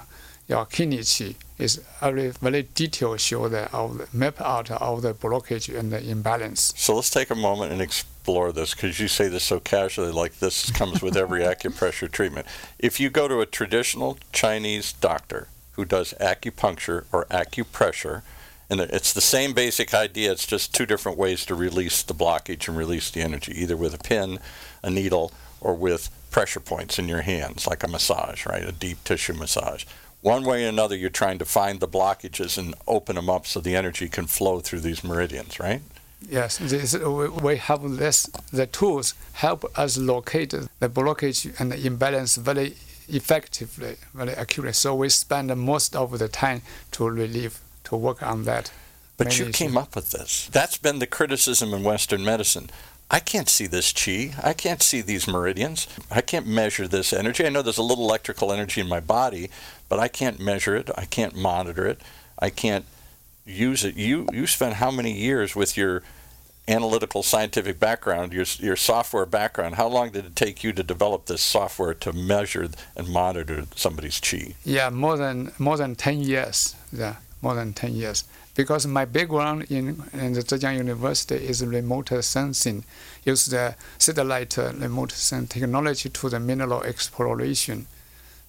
your 0.49 0.65
kidney 0.67 1.03
chi 1.03 1.35
is 1.59 1.81
very 2.01 2.31
very 2.31 2.69
detailed 2.75 3.21
show 3.21 3.49
the 3.49 3.71
of 3.73 3.99
the 3.99 4.07
map 4.13 4.41
out 4.41 4.71
of 4.71 5.03
the 5.03 5.15
blockage 5.15 5.77
and 5.77 5.93
the 5.93 6.11
imbalance. 6.11 6.73
So 6.77 6.97
let's 6.97 7.11
take 7.11 7.31
a 7.31 7.35
moment 7.35 7.73
and 7.73 7.81
explore 8.26 8.50
this 8.50 8.75
because 8.75 8.99
you 8.99 9.06
say 9.06 9.28
this 9.28 9.44
so 9.44 9.61
casually, 9.61 10.11
like 10.11 10.40
this 10.40 10.73
comes 10.73 11.00
with 11.00 11.17
every 11.17 11.40
acupressure 11.43 12.11
treatment. 12.11 12.44
If 12.76 12.99
you 12.99 13.08
go 13.08 13.28
to 13.28 13.40
a 13.40 13.46
traditional 13.46 14.19
Chinese 14.32 14.93
doctor 14.94 15.46
who 15.75 15.84
does 15.84 16.12
acupuncture 16.20 17.05
or 17.12 17.26
acupressure, 17.26 18.23
and 18.69 18.81
it's 18.81 19.12
the 19.12 19.20
same 19.20 19.52
basic 19.52 19.94
idea, 19.94 20.32
it's 20.32 20.44
just 20.44 20.75
two 20.75 20.87
different 20.87 21.17
ways 21.17 21.46
to 21.46 21.55
release 21.55 22.02
the 22.02 22.14
blockage 22.14 22.67
and 22.67 22.76
release 22.76 23.12
the 23.12 23.20
energy, 23.20 23.52
either 23.55 23.76
with 23.76 23.94
a 23.94 23.99
pin, 23.99 24.40
a 24.82 24.90
needle, 24.90 25.31
or 25.61 25.76
with 25.76 26.11
pressure 26.32 26.58
points 26.58 26.99
in 26.99 27.06
your 27.06 27.20
hands, 27.20 27.64
like 27.69 27.84
a 27.84 27.88
massage, 27.88 28.44
right? 28.44 28.64
A 28.64 28.72
deep 28.72 29.05
tissue 29.05 29.34
massage. 29.34 29.84
One 30.20 30.43
way 30.43 30.64
or 30.64 30.69
another, 30.69 30.96
you're 30.96 31.11
trying 31.11 31.38
to 31.38 31.44
find 31.44 31.79
the 31.79 31.87
blockages 31.87 32.58
and 32.58 32.75
open 32.88 33.14
them 33.14 33.31
up 33.31 33.46
so 33.46 33.61
the 33.61 33.76
energy 33.76 34.08
can 34.08 34.26
flow 34.26 34.58
through 34.58 34.81
these 34.81 35.05
meridians, 35.05 35.61
right? 35.61 35.82
Yes, 36.29 36.58
this, 36.58 36.96
we 36.96 37.56
have 37.56 37.96
this. 37.96 38.25
The 38.53 38.67
tools 38.67 39.15
help 39.35 39.65
us 39.79 39.99
locate 39.99 40.51
the 40.51 40.89
blockage 40.89 41.58
and 41.61 41.73
the 41.73 41.87
imbalance 41.87 42.37
very 42.37 42.75
effectively, 43.08 43.96
very 44.15 44.32
accurately. 44.32 44.73
So 44.73 44.94
we 44.94 45.08
spend 45.08 45.55
most 45.56 45.94
of 45.94 46.19
the 46.19 46.29
time 46.29 46.63
to 46.93 47.08
relieve, 47.08 47.61
to 47.85 47.96
work 47.96 48.23
on 48.23 48.44
that. 48.44 48.73
But 49.17 49.39
you 49.39 49.51
came 49.51 49.77
up 49.77 49.94
with 49.94 50.11
this. 50.11 50.49
That's 50.53 50.77
been 50.77 50.99
the 50.99 51.06
criticism 51.06 51.73
in 51.73 51.82
Western 51.82 52.25
medicine. 52.25 52.70
I 53.11 53.20
can't 53.20 53.49
see 53.49 53.67
this 53.67 53.93
chi. 53.93 54.35
I 54.43 54.53
can't 54.53 54.82
see 54.82 55.01
these 55.01 55.29
meridians. 55.29 55.87
I 56.11 56.20
can't 56.20 56.46
measure 56.46 56.89
this 56.89 57.13
energy. 57.13 57.46
I 57.46 57.51
know 57.51 57.63
there's 57.63 57.79
a 57.79 57.82
little 57.82 58.05
electrical 58.05 58.53
energy 58.53 58.81
in 58.81 58.89
my 58.89 59.01
body, 59.01 59.49
but 59.89 60.01
I 60.01 60.08
can't 60.08 60.41
measure 60.41 60.75
it. 60.75 60.91
I 60.96 61.05
can't 61.05 61.37
monitor 61.37 61.87
it. 61.87 62.01
I 62.39 62.51
can't 62.51 62.85
use 63.46 63.84
it. 63.84 63.96
You 63.96 64.26
you 64.32 64.46
spent 64.46 64.74
how 64.74 64.91
many 64.91 65.12
years 65.12 65.55
with 65.55 65.76
your 65.76 66.03
analytical 66.69 67.22
scientific 67.22 67.79
background, 67.79 68.32
your 68.32 68.44
your 68.58 68.76
software 68.76 69.26
background? 69.26 69.76
How 69.76 69.88
long 69.88 70.10
did 70.10 70.24
it 70.26 70.36
take 70.36 70.65
you 70.65 70.72
to 70.72 70.82
develop 70.82 71.26
this 71.26 71.43
software 71.43 71.94
to 71.94 72.12
measure 72.12 72.69
and 72.96 73.08
monitor 73.08 73.65
somebody's 73.74 74.20
chi? 74.20 74.55
Yeah, 74.65 74.91
more 74.91 75.17
than 75.17 75.53
more 75.58 75.76
than 75.76 75.94
ten 75.94 76.20
years. 76.22 76.74
Yeah, 76.93 77.17
more 77.41 77.55
than 77.55 77.72
ten 77.72 77.94
years. 77.94 78.24
Because 78.55 78.86
my 78.86 79.05
background 79.05 79.67
in, 79.70 80.03
in 80.15 80.32
the 80.32 80.41
Zhejiang 80.41 80.79
University 80.79 81.34
is 81.34 81.62
remote 81.62 82.08
sensing, 82.24 82.84
use 83.22 83.44
the 83.46 83.76
satellite 83.98 84.56
remote 84.56 85.12
sensing 85.12 85.46
technology 85.46 86.08
to 86.08 86.31
the 86.31 86.41
mineral 86.41 86.82
exploration. 86.82 87.86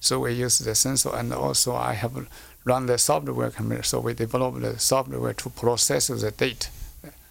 So 0.00 0.20
we 0.20 0.32
use 0.32 0.60
the 0.60 0.74
sensor, 0.74 1.14
and 1.14 1.32
also 1.34 1.74
I 1.74 1.92
have 1.92 2.26
run 2.64 2.86
the 2.86 2.98
software 2.98 3.50
company. 3.50 3.82
So 3.82 4.00
we 4.00 4.14
developed 4.14 4.60
the 4.60 4.78
software 4.78 5.34
to 5.34 5.50
process 5.50 6.08
the 6.08 6.30
data, 6.30 6.68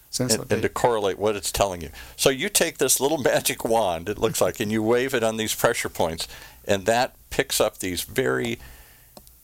sensor 0.09 0.41
and, 0.41 0.51
and 0.51 0.61
to 0.61 0.69
correlate 0.69 1.19
what 1.19 1.35
it's 1.35 1.51
telling 1.51 1.81
you. 1.81 1.89
So 2.15 2.29
you 2.29 2.49
take 2.49 2.77
this 2.77 2.99
little 2.99 3.17
magic 3.33 3.63
wand, 3.63 4.09
it 4.09 4.17
looks 4.17 4.41
like, 4.41 4.59
and 4.59 4.71
you 4.71 4.81
wave 4.83 5.13
it 5.13 5.23
on 5.23 5.37
these 5.37 5.53
pressure 5.53 5.89
points, 5.89 6.27
and 6.65 6.85
that 6.85 7.15
picks 7.29 7.61
up 7.61 7.79
these 7.79 8.01
very 8.03 8.59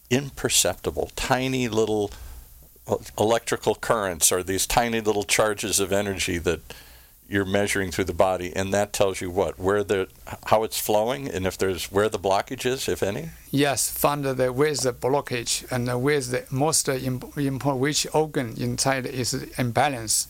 imperceptible, 0.10 1.12
tiny 1.16 1.68
little 1.68 2.12
uh, 2.88 2.98
electrical 3.18 3.75
currents 3.75 4.32
or 4.32 4.44
these 4.44 4.68
tiny 4.68 5.02
little 5.02 5.24
charges 5.24 5.80
of 5.80 5.92
energy 5.92 6.38
that 6.38 6.60
you're 7.34 7.46
measuring 7.46 7.90
through 7.90 8.04
the 8.04 8.13
body, 8.13 8.56
and 8.56 8.72
that 8.74 8.94
tells 8.94 9.20
you 9.20 9.32
what 9.32 9.58
where 9.58 9.84
the 9.84 10.08
how 10.46 10.63
it's 10.63 10.80
flowing, 10.80 11.28
and 11.28 11.48
if 11.48 11.58
there's 11.58 11.92
where 11.92 12.08
the 12.08 12.20
blockage 12.20 12.66
is, 12.66 12.88
if 12.88 13.02
any. 13.02 13.30
Yes, 13.50 13.90
find 13.90 14.24
the 14.24 14.54
where's 14.54 14.82
the 14.82 14.94
blockage 14.94 15.66
and 15.72 15.84
where's 16.04 16.28
the 16.30 16.46
most 16.52 16.88
important 16.88 17.82
which 17.82 18.06
organ 18.13 18.54
inside 18.58 19.08
is 19.08 19.34
imbalance. 19.58 20.28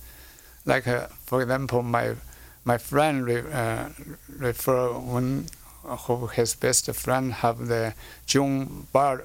Like 0.65 0.87
uh, 0.87 1.07
for 1.25 1.41
example, 1.41 1.81
my 1.83 2.15
my 2.63 2.77
friend 2.77 3.25
re, 3.25 3.43
uh, 3.51 3.89
refer 4.37 4.93
when 4.93 5.47
who 5.83 6.27
his 6.27 6.55
best 6.55 6.89
friend 6.95 7.33
have 7.33 7.67
the 7.67 7.93
John 8.25 8.87
Bar 8.93 9.23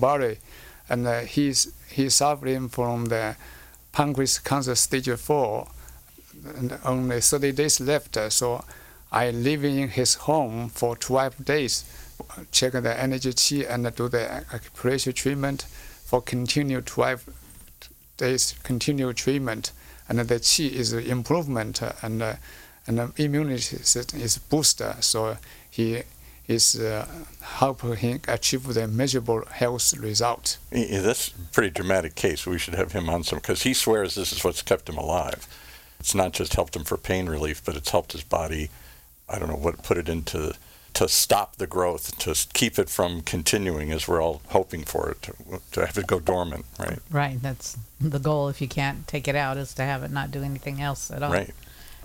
Barry, 0.00 0.38
and 0.88 1.06
uh, 1.06 1.20
he's 1.20 1.72
he's 1.90 2.14
suffering 2.14 2.70
from 2.70 3.06
the 3.06 3.36
pancreas 3.92 4.38
cancer 4.38 4.74
stage 4.74 5.10
four, 5.18 5.68
and 6.56 6.78
only 6.84 7.20
30 7.20 7.52
days 7.52 7.80
left. 7.80 8.16
So 8.30 8.64
I 9.12 9.30
live 9.30 9.64
in 9.64 9.88
his 9.88 10.14
home 10.14 10.68
for 10.68 10.96
12 10.96 11.44
days, 11.44 11.84
check 12.52 12.72
the 12.72 13.00
energy 13.00 13.32
chi 13.32 13.72
and 13.72 13.94
do 13.94 14.08
the 14.08 14.44
acupressure 14.50 15.14
treatment 15.14 15.62
for 15.62 16.20
continued 16.20 16.86
12 16.86 17.28
days 18.16 18.54
continued 18.62 19.16
treatment, 19.16 19.72
and 20.08 20.18
the 20.18 20.38
chi 20.38 20.64
is 20.64 20.92
improvement 20.92 21.82
and. 22.02 22.22
Uh, 22.22 22.34
and 22.86 22.98
the 22.98 23.12
immunity 23.22 23.60
system 23.60 24.20
is 24.20 24.38
boosted. 24.38 25.04
So 25.04 25.36
he 25.70 26.02
is 26.48 26.74
uh, 26.74 27.06
helping 27.40 27.96
him 27.96 28.20
achieve 28.26 28.64
the 28.74 28.88
measurable 28.88 29.44
health 29.46 29.96
result. 29.98 30.58
Yeah, 30.72 31.00
that's 31.00 31.28
a 31.28 31.32
pretty 31.52 31.70
dramatic 31.70 32.16
case. 32.16 32.46
We 32.46 32.58
should 32.58 32.74
have 32.74 32.92
him 32.92 33.08
on 33.08 33.22
some 33.22 33.38
because 33.38 33.62
he 33.62 33.74
swears 33.74 34.16
this 34.16 34.32
is 34.32 34.42
what's 34.42 34.62
kept 34.62 34.88
him 34.88 34.98
alive. 34.98 35.46
It's 36.00 36.14
not 36.14 36.32
just 36.32 36.54
helped 36.54 36.74
him 36.74 36.84
for 36.84 36.96
pain 36.96 37.28
relief, 37.28 37.62
but 37.64 37.76
it's 37.76 37.90
helped 37.90 38.12
his 38.12 38.24
body. 38.24 38.70
I 39.28 39.38
don't 39.38 39.48
know 39.48 39.56
what 39.56 39.82
put 39.82 39.98
it 39.98 40.08
into 40.08 40.54
to 40.94 41.08
stop 41.08 41.56
the 41.56 41.68
growth, 41.68 42.18
to 42.18 42.34
keep 42.52 42.78
it 42.78 42.88
from 42.88 43.20
continuing, 43.20 43.92
as 43.92 44.08
we're 44.08 44.20
all 44.20 44.42
hoping 44.48 44.82
for 44.82 45.10
it 45.10 45.22
to, 45.22 45.34
to 45.72 45.86
have 45.86 45.96
it 45.96 46.08
go 46.08 46.18
dormant, 46.18 46.64
right? 46.80 46.98
Right. 47.10 47.40
That's 47.40 47.78
the 48.00 48.18
goal. 48.18 48.48
If 48.48 48.60
you 48.60 48.66
can't 48.66 49.06
take 49.06 49.28
it 49.28 49.36
out, 49.36 49.56
is 49.56 49.72
to 49.74 49.82
have 49.82 50.02
it 50.02 50.10
not 50.10 50.32
do 50.32 50.42
anything 50.42 50.80
else 50.80 51.10
at 51.12 51.22
all. 51.22 51.32
Right 51.32 51.54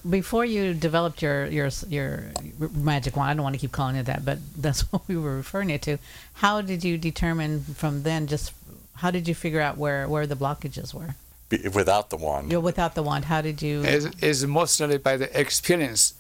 before 0.10 0.46
you 0.46 0.74
developed 0.74 1.22
your 1.22 1.48
your 1.48 1.70
your 1.88 2.26
magic 2.74 3.16
wand, 3.16 3.32
I 3.32 3.34
don't 3.34 3.44
want 3.44 3.56
to 3.56 3.60
keep 3.60 3.72
calling 3.72 3.96
it 3.96 4.06
that, 4.06 4.24
but 4.24 4.40
that's 4.58 4.82
what 4.92 5.08
we 5.08 5.18
were 5.18 5.36
referring 5.36 5.70
it 5.70 5.82
to. 5.84 5.98
How 6.34 6.62
did 6.62 6.84
you 6.84 6.98
determine 6.98 7.62
from 7.62 8.04
then? 8.04 8.28
Just 8.28 8.54
how 8.96 9.12
did 9.12 9.28
you 9.28 9.36
figure 9.36 9.62
out 9.62 9.78
where 9.78 10.08
where 10.08 10.28
the 10.28 10.36
blockages 10.36 10.94
were? 10.94 11.16
Without 11.74 12.10
the 12.10 12.18
wand. 12.18 12.52
Yeah, 12.52 12.58
without 12.58 12.96
the 12.96 13.04
wand, 13.04 13.26
how 13.26 13.42
did 13.42 13.62
you? 13.62 13.84
It's, 13.84 14.08
it's 14.22 14.44
mostly 14.44 14.98
by 14.98 15.18
the 15.18 15.40
experience, 15.40 16.14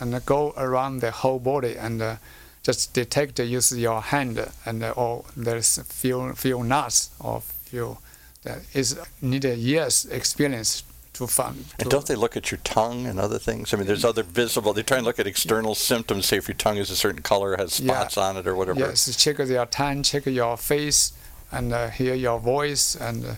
and 0.00 0.24
go 0.26 0.52
around 0.56 1.00
the 1.00 1.10
whole 1.10 1.38
body 1.38 1.76
and 1.76 2.00
uh, 2.02 2.16
just 2.62 2.92
detect. 2.94 3.38
Use 3.38 3.76
your 3.76 4.00
hand 4.00 4.50
and 4.66 4.82
uh, 4.82 4.90
or 4.90 5.24
there's 5.36 5.78
few 5.82 6.32
few 6.34 6.62
knots 6.62 7.10
or 7.20 7.40
few 7.40 7.98
that 8.42 8.58
is 8.74 8.98
needed 9.20 9.58
years 9.58 10.06
experience 10.06 10.82
to 11.12 11.26
fun. 11.26 11.64
And 11.78 11.90
don't 11.90 12.06
they 12.06 12.14
look 12.14 12.36
at 12.36 12.50
your 12.50 12.60
tongue 12.64 13.06
and 13.06 13.20
other 13.20 13.38
things? 13.38 13.74
I 13.74 13.76
mean, 13.76 13.86
there's 13.86 14.04
other 14.04 14.22
visible. 14.22 14.72
They 14.72 14.82
try 14.82 14.98
and 14.98 15.06
look 15.06 15.18
at 15.18 15.26
external 15.26 15.74
symptoms, 15.74 16.26
say 16.26 16.38
if 16.38 16.48
your 16.48 16.54
tongue 16.56 16.78
is 16.78 16.90
a 16.90 16.96
certain 16.96 17.22
color, 17.22 17.56
has 17.56 17.74
spots 17.74 18.16
yeah. 18.16 18.22
on 18.24 18.36
it, 18.36 18.46
or 18.46 18.54
whatever. 18.54 18.80
Yes, 18.80 19.14
check 19.16 19.38
your 19.38 19.66
tongue, 19.66 20.02
check 20.02 20.26
your 20.26 20.56
face, 20.56 21.12
and 21.52 21.72
uh, 21.72 21.90
hear 21.90 22.14
your 22.14 22.38
voice, 22.38 22.94
and 22.94 23.24
uh, 23.24 23.34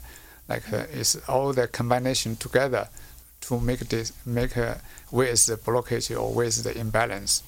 like 0.49 0.73
uh, 0.73 0.85
it's 0.93 1.17
all 1.29 1.53
the 1.53 1.69
combination 1.69 2.37
together 2.37 2.89
to 3.43 3.61
make 3.61 3.81
this 3.81 4.13
make 4.25 4.57
uh, 4.57 4.75
where 5.11 5.29
is 5.29 5.47
the 5.47 5.57
blockage 5.57 6.11
or 6.19 6.33
where 6.33 6.47
is 6.47 6.63
the 6.63 6.77
imbalance. 6.77 7.43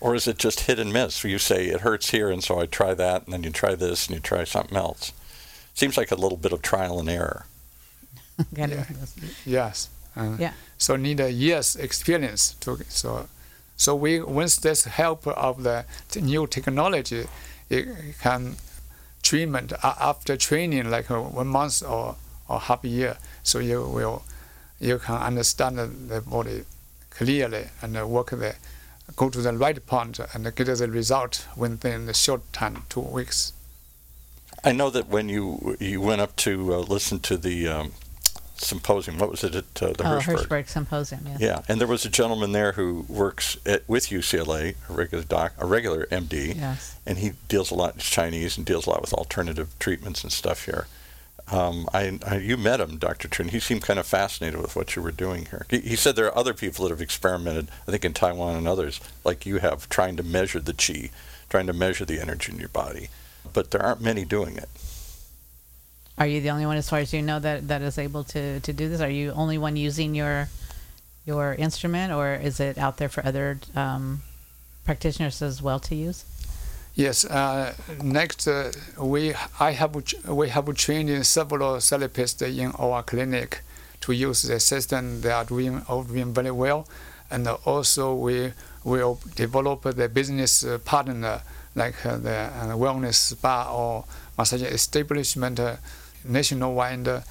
Or 0.00 0.14
is 0.14 0.28
it 0.28 0.38
just 0.38 0.60
hit 0.60 0.78
and 0.78 0.92
miss? 0.92 1.24
You 1.24 1.38
say 1.38 1.66
it 1.66 1.80
hurts 1.80 2.10
here, 2.10 2.30
and 2.30 2.44
so 2.44 2.60
I 2.60 2.66
try 2.66 2.92
that, 2.94 3.24
and 3.24 3.32
then 3.32 3.42
you 3.42 3.50
try 3.50 3.74
this, 3.74 4.06
and 4.06 4.16
you 4.16 4.20
try 4.20 4.44
something 4.44 4.76
else. 4.76 5.12
Seems 5.72 5.96
like 5.96 6.10
a 6.10 6.16
little 6.16 6.36
bit 6.36 6.52
of 6.52 6.60
trial 6.60 7.00
and 7.00 7.08
error. 7.08 7.46
yeah. 8.56 8.84
Yes. 9.46 9.88
Uh, 10.14 10.36
yeah. 10.38 10.52
So 10.76 10.96
need 10.96 11.20
a 11.20 11.30
year's 11.30 11.76
experience 11.76 12.54
to 12.60 12.78
so 12.88 13.28
so 13.76 13.94
we 13.94 14.20
with 14.20 14.56
this 14.62 14.84
help 14.84 15.26
of 15.26 15.62
the 15.62 15.84
new 16.14 16.46
technology, 16.46 17.26
it 17.68 17.86
can 18.20 18.56
treatment 19.22 19.72
after 19.82 20.36
training 20.36 20.90
like 20.90 21.10
uh, 21.10 21.20
one 21.20 21.48
month 21.48 21.82
or 21.82 22.16
or 22.48 22.60
half 22.60 22.84
a 22.84 22.88
year. 22.88 23.16
So 23.42 23.58
you 23.58 23.82
will 23.82 24.22
you 24.80 24.98
can 24.98 25.16
understand 25.16 25.78
the 25.78 26.20
body 26.20 26.64
clearly 27.10 27.66
and 27.82 28.08
work 28.08 28.30
the 28.30 28.54
go 29.14 29.30
to 29.30 29.40
the 29.40 29.52
right 29.52 29.84
point 29.86 30.18
and 30.34 30.54
get 30.54 30.66
the 30.66 30.88
result 30.88 31.46
within 31.56 32.06
the 32.06 32.14
short 32.14 32.52
time, 32.52 32.82
two 32.88 33.00
weeks. 33.00 33.52
I 34.64 34.72
know 34.72 34.90
that 34.90 35.08
when 35.08 35.28
you 35.28 35.76
you 35.80 36.00
went 36.00 36.20
up 36.20 36.34
to 36.36 36.74
uh, 36.74 36.78
listen 36.78 37.20
to 37.20 37.36
the 37.36 37.68
um, 37.68 37.92
symposium. 38.58 39.18
What 39.18 39.30
was 39.30 39.44
it 39.44 39.54
at 39.54 39.82
uh, 39.82 39.92
the 39.92 40.02
oh, 40.02 40.18
Hirshberg? 40.18 40.46
Hirshberg 40.46 40.68
Symposium? 40.68 41.22
Yes. 41.26 41.40
Yeah, 41.40 41.62
and 41.68 41.80
there 41.80 41.88
was 41.88 42.04
a 42.04 42.08
gentleman 42.08 42.52
there 42.52 42.72
who 42.72 43.04
works 43.08 43.56
at, 43.66 43.88
with 43.88 44.08
UCLA, 44.08 44.76
a 44.88 44.92
regular 44.92 45.24
doc, 45.24 45.52
a 45.58 45.66
regular 45.66 46.06
MD, 46.06 46.56
yes. 46.56 46.96
and 47.04 47.18
he 47.18 47.32
deals 47.48 47.70
a 47.70 47.74
lot. 47.74 47.96
With 47.96 48.04
Chinese 48.04 48.56
and 48.56 48.66
deals 48.66 48.86
a 48.86 48.90
lot 48.90 49.00
with 49.00 49.12
alternative 49.12 49.68
treatments 49.78 50.22
and 50.22 50.32
stuff 50.32 50.64
here. 50.64 50.86
Um, 51.50 51.88
I, 51.94 52.18
I, 52.26 52.38
you 52.38 52.56
met 52.56 52.80
him, 52.80 52.96
Dr. 52.96 53.28
Chen. 53.28 53.48
He 53.48 53.60
seemed 53.60 53.82
kind 53.82 54.00
of 54.00 54.06
fascinated 54.06 54.60
with 54.60 54.74
what 54.74 54.96
you 54.96 55.02
were 55.02 55.12
doing 55.12 55.46
here. 55.46 55.66
He, 55.70 55.78
he, 55.78 55.96
said 55.96 56.16
there 56.16 56.26
are 56.26 56.36
other 56.36 56.54
people 56.54 56.84
that 56.84 56.90
have 56.90 57.00
experimented, 57.00 57.68
I 57.86 57.92
think 57.92 58.04
in 58.04 58.14
Taiwan 58.14 58.56
and 58.56 58.66
others, 58.66 59.00
like 59.22 59.46
you 59.46 59.58
have, 59.58 59.88
trying 59.88 60.16
to 60.16 60.24
measure 60.24 60.58
the 60.58 60.72
qi, 60.72 61.10
trying 61.48 61.68
to 61.68 61.72
measure 61.72 62.04
the 62.04 62.20
energy 62.20 62.50
in 62.50 62.58
your 62.58 62.68
body, 62.68 63.10
but 63.52 63.70
there 63.70 63.82
aren't 63.82 64.00
many 64.00 64.24
doing 64.24 64.56
it. 64.56 64.68
Are 66.18 66.26
you 66.26 66.40
the 66.40 66.50
only 66.50 66.66
one, 66.66 66.78
as 66.78 66.90
far 66.90 66.98
as 66.98 67.12
you 67.12 67.22
know, 67.22 67.38
that, 67.38 67.68
that 67.68 67.82
is 67.82 67.96
able 67.96 68.24
to, 68.24 68.58
to 68.58 68.72
do 68.72 68.88
this? 68.88 69.00
Are 69.00 69.10
you 69.10 69.30
only 69.32 69.58
one 69.58 69.76
using 69.76 70.14
your 70.14 70.48
your 71.26 71.54
instrument, 71.54 72.12
or 72.12 72.34
is 72.34 72.60
it 72.60 72.78
out 72.78 72.98
there 72.98 73.08
for 73.08 73.26
other 73.26 73.58
um, 73.74 74.22
practitioners 74.84 75.42
as 75.42 75.60
well 75.60 75.80
to 75.80 75.94
use? 75.94 76.24
Yes. 76.96 77.26
Uh, 77.26 77.74
next, 78.02 78.48
uh, 78.48 78.72
we 78.98 79.34
I 79.60 79.72
have 79.72 79.94
we 80.26 80.48
have 80.48 80.74
trained 80.76 81.26
several 81.26 81.76
therapists 81.76 82.40
in 82.40 82.72
our 82.78 83.02
clinic 83.02 83.60
to 84.00 84.12
use 84.12 84.42
the 84.44 84.58
system. 84.58 85.20
They 85.20 85.30
are 85.30 85.44
doing 85.44 85.82
very 86.32 86.50
well, 86.50 86.88
and 87.30 87.46
also 87.66 88.14
we 88.14 88.54
will 88.82 89.20
develop 89.34 89.82
the 89.82 90.08
business 90.08 90.64
partner 90.86 91.42
like 91.74 92.06
uh, 92.06 92.16
the 92.16 92.50
wellness 92.74 93.16
spa 93.16 93.70
or 93.70 94.06
massage 94.38 94.62
establishment 94.62 95.60
nationwide 96.24 97.22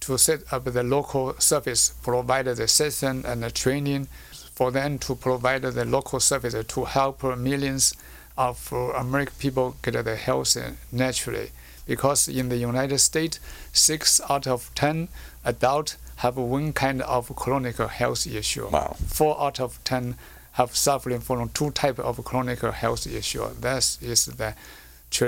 to 0.00 0.18
set 0.18 0.40
up 0.52 0.64
the 0.64 0.82
local 0.82 1.36
service, 1.38 1.94
provide 2.02 2.46
the 2.46 2.66
system 2.66 3.22
and 3.24 3.44
the 3.44 3.50
training 3.52 4.08
for 4.56 4.72
them 4.72 4.98
to 4.98 5.14
provide 5.14 5.62
the 5.62 5.84
local 5.84 6.18
service 6.18 6.56
to 6.66 6.84
help 6.84 7.22
millions 7.38 7.94
of 8.38 8.72
American 8.72 9.34
people 9.38 9.76
get 9.82 10.02
the 10.02 10.16
health 10.16 10.56
naturally. 10.90 11.50
Because 11.86 12.28
in 12.28 12.48
the 12.48 12.56
United 12.56 12.98
States, 12.98 13.40
six 13.72 14.20
out 14.30 14.46
of 14.46 14.70
ten 14.74 15.08
adults 15.44 15.96
have 16.16 16.36
one 16.36 16.72
kind 16.72 17.02
of 17.02 17.34
chronic 17.36 17.76
health 17.76 18.26
issue. 18.26 18.68
Wow. 18.68 18.96
Four 19.06 19.40
out 19.40 19.60
of 19.60 19.82
ten 19.84 20.14
have 20.52 20.74
suffering 20.74 21.20
from 21.20 21.48
two 21.50 21.70
type 21.70 21.98
of 21.98 22.22
chronic 22.24 22.60
health 22.60 23.06
issue. 23.06 23.48
That 23.60 23.98
is 24.00 24.26
the 24.26 24.54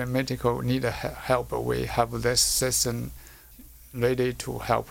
medical 0.06 0.60
need 0.62 0.84
help, 0.84 1.52
we 1.52 1.86
have 1.86 2.22
this 2.22 2.40
system 2.40 3.12
ready 3.94 4.32
to 4.34 4.58
help. 4.58 4.88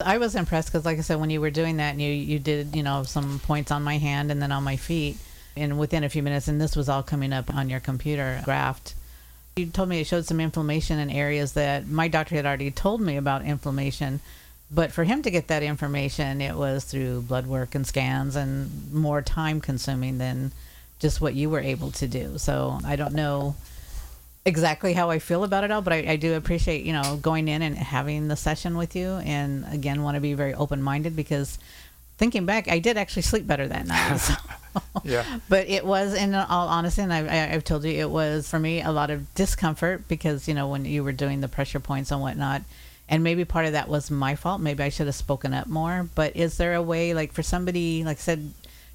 I 0.00 0.18
was 0.18 0.34
impressed 0.34 0.68
because, 0.68 0.84
like 0.84 0.98
I 0.98 1.02
said, 1.02 1.20
when 1.20 1.30
you 1.30 1.40
were 1.40 1.50
doing 1.50 1.76
that, 1.76 1.92
and 1.92 2.02
you 2.02 2.10
you 2.10 2.38
did 2.38 2.74
you 2.74 2.82
know 2.82 3.04
some 3.04 3.38
points 3.38 3.70
on 3.70 3.82
my 3.82 3.98
hand 3.98 4.30
and 4.30 4.42
then 4.42 4.50
on 4.50 4.64
my 4.64 4.76
feet, 4.76 5.16
and 5.56 5.78
within 5.78 6.04
a 6.04 6.08
few 6.08 6.22
minutes, 6.22 6.48
and 6.48 6.60
this 6.60 6.76
was 6.76 6.88
all 6.88 7.02
coming 7.02 7.32
up 7.32 7.54
on 7.54 7.68
your 7.68 7.80
computer 7.80 8.42
graphed. 8.44 8.94
You 9.56 9.66
told 9.66 9.88
me 9.88 10.00
it 10.00 10.06
showed 10.06 10.26
some 10.26 10.40
inflammation 10.40 10.98
in 10.98 11.10
areas 11.10 11.52
that 11.52 11.86
my 11.86 12.08
doctor 12.08 12.34
had 12.34 12.46
already 12.46 12.70
told 12.70 13.00
me 13.00 13.16
about 13.16 13.44
inflammation, 13.44 14.20
but 14.70 14.90
for 14.90 15.04
him 15.04 15.22
to 15.22 15.30
get 15.30 15.48
that 15.48 15.62
information, 15.62 16.40
it 16.40 16.56
was 16.56 16.84
through 16.84 17.22
blood 17.22 17.46
work 17.46 17.74
and 17.74 17.86
scans 17.86 18.34
and 18.34 18.92
more 18.92 19.22
time 19.22 19.60
consuming 19.60 20.18
than 20.18 20.50
just 20.98 21.20
what 21.20 21.34
you 21.34 21.50
were 21.50 21.60
able 21.60 21.92
to 21.92 22.08
do. 22.08 22.38
So 22.38 22.80
I 22.84 22.96
don't 22.96 23.14
know 23.14 23.54
exactly 24.44 24.92
how 24.92 25.10
I 25.10 25.18
feel 25.18 25.44
about 25.44 25.64
it 25.64 25.70
all, 25.70 25.82
but 25.82 25.92
I, 25.92 26.04
I, 26.08 26.16
do 26.16 26.34
appreciate, 26.34 26.84
you 26.84 26.92
know, 26.92 27.18
going 27.20 27.48
in 27.48 27.62
and 27.62 27.76
having 27.76 28.28
the 28.28 28.36
session 28.36 28.76
with 28.76 28.94
you. 28.94 29.12
And 29.24 29.64
again, 29.72 30.02
want 30.02 30.16
to 30.16 30.20
be 30.20 30.34
very 30.34 30.54
open 30.54 30.82
minded 30.82 31.16
because 31.16 31.58
thinking 32.18 32.46
back, 32.46 32.68
I 32.68 32.78
did 32.78 32.96
actually 32.96 33.22
sleep 33.22 33.46
better 33.46 33.66
that 33.68 33.86
night. 33.86 34.20
So. 34.74 35.00
yeah. 35.04 35.38
But 35.48 35.68
it 35.68 35.86
was, 35.86 36.14
in 36.14 36.34
all 36.34 36.66
honesty, 36.66 37.02
and 37.02 37.12
I, 37.12 37.20
have 37.20 37.62
told 37.62 37.84
you, 37.84 37.92
it 37.92 38.10
was 38.10 38.50
for 38.50 38.58
me 38.58 38.82
a 38.82 38.90
lot 38.90 39.08
of 39.08 39.32
discomfort 39.36 40.08
because, 40.08 40.48
you 40.48 40.54
know, 40.54 40.66
when 40.66 40.84
you 40.84 41.04
were 41.04 41.12
doing 41.12 41.40
the 41.40 41.46
pressure 41.46 41.78
points 41.78 42.10
and 42.10 42.20
whatnot, 42.20 42.62
and 43.08 43.22
maybe 43.22 43.44
part 43.44 43.66
of 43.66 43.72
that 43.72 43.88
was 43.88 44.10
my 44.10 44.34
fault. 44.34 44.60
Maybe 44.60 44.82
I 44.82 44.88
should 44.88 45.06
have 45.06 45.14
spoken 45.14 45.54
up 45.54 45.68
more. 45.68 46.08
But 46.14 46.36
is 46.36 46.56
there 46.56 46.74
a 46.74 46.82
way, 46.82 47.14
like 47.14 47.32
for 47.32 47.42
somebody, 47.42 48.02
like 48.02 48.16
I 48.16 48.20
said, 48.20 48.52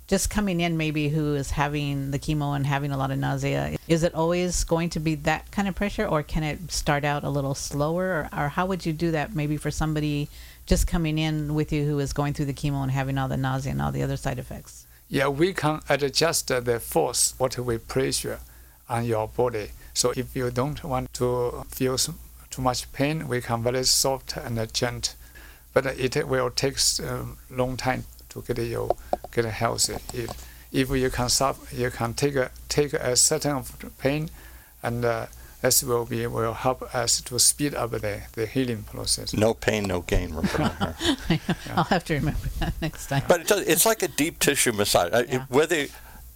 just 0.10 0.32
coming 0.32 0.60
in 0.60 0.75
maybe 0.75 1.08
who 1.08 1.36
is 1.36 1.51
having 1.51 2.10
the 2.10 2.18
chemo 2.18 2.56
and 2.56 2.66
having 2.66 2.92
a 2.92 2.98
lot 2.98 3.12
of 3.12 3.18
nausea 3.20 3.78
is 3.88 4.01
it 4.01 4.13
always 4.16 4.63
going 4.63 4.89
to 4.89 5.00
be 5.00 5.13
that 5.13 5.50
kind 5.51 5.68
of 5.68 5.75
pressure 5.75 6.06
or 6.06 6.24
can 6.24 6.44
it 6.44 6.72
start 6.72 7.06
out 7.06 7.24
a 7.24 7.30
little 7.30 7.54
slower 7.54 8.06
or, 8.06 8.30
or, 8.38 8.50
how 8.50 8.66
would 8.66 8.86
you 8.86 8.92
do 8.92 9.12
that 9.12 9.36
maybe 9.36 9.56
for 9.56 9.70
somebody 9.70 10.28
just 10.66 10.88
coming 10.88 11.20
in 11.20 11.54
with 11.54 11.72
you 11.72 11.86
who 11.86 12.00
is 12.00 12.12
going 12.12 12.34
through 12.34 12.46
the 12.46 12.54
chemo 12.54 12.82
and 12.82 12.92
having 12.92 13.18
all 13.20 13.28
the 13.28 13.38
nausea 13.38 13.72
and 13.72 13.82
all 13.82 13.92
the 13.92 14.04
other 14.04 14.18
side 14.18 14.39
effects 14.39 14.88
Yeah, 15.12 15.28
we 15.28 15.54
can 15.54 15.80
adjust 15.89 16.48
the 16.50 16.80
force, 16.80 17.34
what 17.39 17.58
we 17.58 17.80
pressure 17.80 18.39
on 18.88 19.06
your 19.06 19.28
body. 19.28 19.72
So 19.94 20.12
if 20.16 20.36
you 20.36 20.51
don't 20.51 20.84
want 20.84 21.12
to 21.16 21.66
feel 21.70 21.98
too 21.98 22.62
much 22.62 22.92
pain, 22.92 23.28
we 23.28 23.42
can 23.42 23.63
very 23.63 23.84
soft 23.86 24.38
and 24.38 24.72
gentle. 24.72 25.16
But 25.74 25.86
it 25.88 26.28
will 26.28 26.51
take 26.51 26.78
a 27.00 27.13
um, 27.13 27.38
long 27.50 27.75
time 27.75 28.06
to 28.30 28.42
get 28.42 28.58
you 28.60 28.90
get 29.32 29.46
healthy. 29.46 29.94
If 30.14 30.30
if 30.72 30.90
you 30.92 31.10
can 31.10 31.30
suffer, 31.30 31.76
you 31.76 31.90
can 31.90 32.14
take 32.14 32.36
a, 32.36 32.52
take 32.68 32.94
a 32.94 33.16
certain 33.16 33.64
pain, 33.98 34.30
and 34.84 35.04
uh, 35.04 35.26
this 35.62 35.84
will 35.84 36.06
be 36.06 36.28
will 36.28 36.54
help 36.54 36.84
us 36.96 37.22
to 37.22 37.40
speed 37.40 37.74
up 37.76 37.92
the, 37.92 38.22
the 38.34 38.46
healing 38.46 38.84
process. 38.84 39.34
No 39.34 39.54
pain, 39.54 39.84
no 39.88 40.02
gain. 40.02 40.34
Roberta. 40.34 40.96
I'll 41.76 41.84
have 41.86 42.04
to 42.06 42.14
remember 42.14 42.48
that 42.60 42.74
next 42.82 43.08
time. 43.08 43.24
but 43.28 43.42
it 43.42 43.48
does, 43.48 43.68
it's 43.68 43.86
like 43.86 44.04
a 44.04 44.08
deep 44.08 44.40
tissue 44.40 44.72
massage. 44.74 45.12
I- 45.14 45.26
Yeah. 45.34 45.46
Whether 45.50 45.88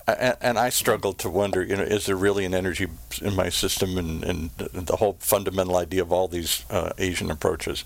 and, 0.08 0.36
and 0.42 0.60
I 0.60 0.70
struggle 0.70 1.14
to 1.14 1.30
wonder, 1.30 1.64
you 1.64 1.76
know, 1.78 1.84
is 1.84 2.08
there 2.08 2.16
really 2.18 2.44
an 2.44 2.54
energy 2.54 2.88
in 3.22 3.36
my 3.36 3.50
system, 3.50 3.98
and, 3.98 4.24
and 4.24 4.50
the 4.58 4.98
whole 4.98 5.16
fundamental 5.20 5.78
idea 5.78 6.02
of 6.02 6.12
all 6.12 6.28
these 6.28 6.66
uh, 6.70 6.92
Asian 6.98 7.32
approaches. 7.32 7.86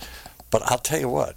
But 0.49 0.63
I'll 0.65 0.79
tell 0.79 0.99
you 0.99 1.09
what, 1.09 1.35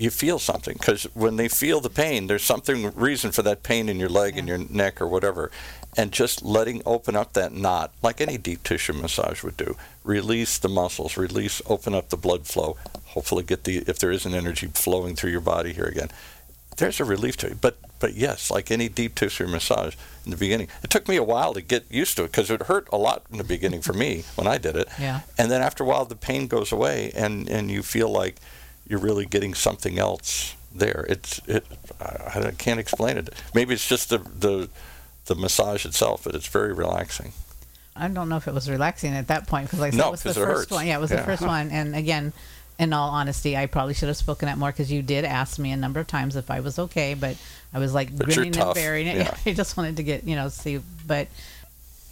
you 0.00 0.10
feel 0.10 0.38
something 0.38 0.76
because 0.78 1.04
when 1.14 1.36
they 1.36 1.48
feel 1.48 1.80
the 1.80 1.90
pain, 1.90 2.26
there's 2.26 2.42
something 2.44 2.90
reason 2.94 3.32
for 3.32 3.42
that 3.42 3.62
pain 3.62 3.88
in 3.88 4.00
your 4.00 4.08
leg 4.08 4.38
and 4.38 4.48
Yeah. 4.48 4.56
your 4.56 4.66
neck 4.68 5.00
or 5.00 5.06
whatever, 5.06 5.50
and 5.96 6.10
just 6.10 6.42
letting 6.42 6.80
open 6.86 7.14
up 7.16 7.34
that 7.34 7.52
knot, 7.52 7.92
like 8.02 8.20
any 8.20 8.38
deep 8.38 8.62
tissue 8.62 8.94
massage 8.94 9.42
would 9.42 9.56
do, 9.56 9.76
release 10.02 10.56
the 10.58 10.68
muscles, 10.68 11.16
release, 11.16 11.60
open 11.66 11.94
up 11.94 12.08
the 12.08 12.16
blood 12.16 12.46
flow, 12.46 12.76
hopefully 13.08 13.42
get 13.44 13.64
the 13.64 13.78
if 13.86 13.98
there 13.98 14.10
is 14.10 14.24
an 14.24 14.34
energy 14.34 14.68
flowing 14.68 15.14
through 15.16 15.30
your 15.32 15.40
body 15.42 15.72
here 15.74 15.84
again. 15.84 16.08
There's 16.78 17.00
a 17.00 17.04
relief 17.04 17.36
to 17.38 17.48
it, 17.48 17.60
but 17.60 17.76
but 17.98 18.14
yes, 18.14 18.50
like 18.50 18.70
any 18.70 18.88
deep 18.88 19.14
tissue 19.14 19.46
massage 19.46 19.94
in 20.24 20.30
the 20.30 20.36
beginning, 20.38 20.68
it 20.82 20.88
took 20.88 21.06
me 21.08 21.16
a 21.16 21.22
while 21.22 21.52
to 21.52 21.60
get 21.60 21.84
used 21.90 22.16
to 22.16 22.24
it 22.24 22.28
because 22.32 22.50
it 22.50 22.62
hurt 22.62 22.88
a 22.90 22.96
lot 22.96 23.24
in 23.30 23.36
the 23.36 23.44
beginning 23.44 23.82
for 23.82 23.92
me 23.92 24.24
when 24.36 24.46
I 24.46 24.56
did 24.56 24.76
it. 24.76 24.88
Yeah. 24.98 25.20
And 25.36 25.50
then 25.50 25.60
after 25.60 25.84
a 25.84 25.86
while, 25.86 26.06
the 26.06 26.16
pain 26.16 26.46
goes 26.46 26.72
away, 26.72 27.12
and 27.14 27.46
and 27.50 27.70
you 27.70 27.82
feel 27.82 28.08
like 28.08 28.36
you're 28.90 28.98
really 29.00 29.24
getting 29.24 29.54
something 29.54 29.98
else 29.98 30.54
there. 30.74 31.06
It's 31.08 31.40
it. 31.46 31.64
I, 32.00 32.50
can't 32.58 32.80
explain 32.80 33.16
it. 33.16 33.30
Maybe 33.54 33.72
it's 33.74 33.88
just 33.88 34.10
the 34.10 34.18
the 34.18 34.68
the 35.26 35.34
massage 35.36 35.86
itself, 35.86 36.24
but 36.24 36.34
it's 36.34 36.48
very 36.48 36.72
relaxing. 36.72 37.32
I 37.96 38.08
don't 38.08 38.28
know 38.28 38.36
if 38.36 38.48
it 38.48 38.54
was 38.54 38.68
relaxing 38.68 39.14
at 39.14 39.28
that 39.28 39.46
point 39.46 39.66
because 39.68 39.80
I 39.80 39.90
said 39.90 39.98
No, 39.98 40.08
it 40.08 40.10
was 40.12 40.22
the 40.22 40.34
first 40.34 40.46
hurts. 40.46 40.70
one. 40.72 40.86
Yeah, 40.86 40.96
it 40.98 41.00
was 41.00 41.10
Yeah. 41.10 41.18
the 41.18 41.22
first 41.24 41.42
one. 41.42 41.70
And 41.70 41.94
again, 41.94 42.32
in 42.78 42.92
all 42.92 43.10
honesty, 43.10 43.56
I 43.56 43.66
probably 43.66 43.94
should 43.94 44.08
have 44.08 44.16
spoken 44.16 44.48
up 44.48 44.56
more 44.58 44.70
because 44.70 44.90
you 44.90 45.02
did 45.02 45.24
ask 45.24 45.58
me 45.58 45.70
a 45.70 45.76
number 45.76 46.00
of 46.00 46.06
times 46.06 46.34
if 46.34 46.50
I 46.50 46.60
was 46.60 46.78
okay, 46.78 47.14
but 47.14 47.36
I 47.74 47.78
was 47.78 47.92
like 47.94 48.16
But 48.16 48.26
grinning 48.26 48.56
and 48.58 48.74
bearing 48.74 49.06
it. 49.06 49.16
yeah. 49.18 49.36
I 49.46 49.52
just 49.52 49.76
wanted 49.76 49.96
to 49.98 50.02
get 50.02 50.24
you 50.24 50.34
know 50.36 50.48
see. 50.48 50.80
But 51.06 51.28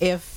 if 0.00 0.36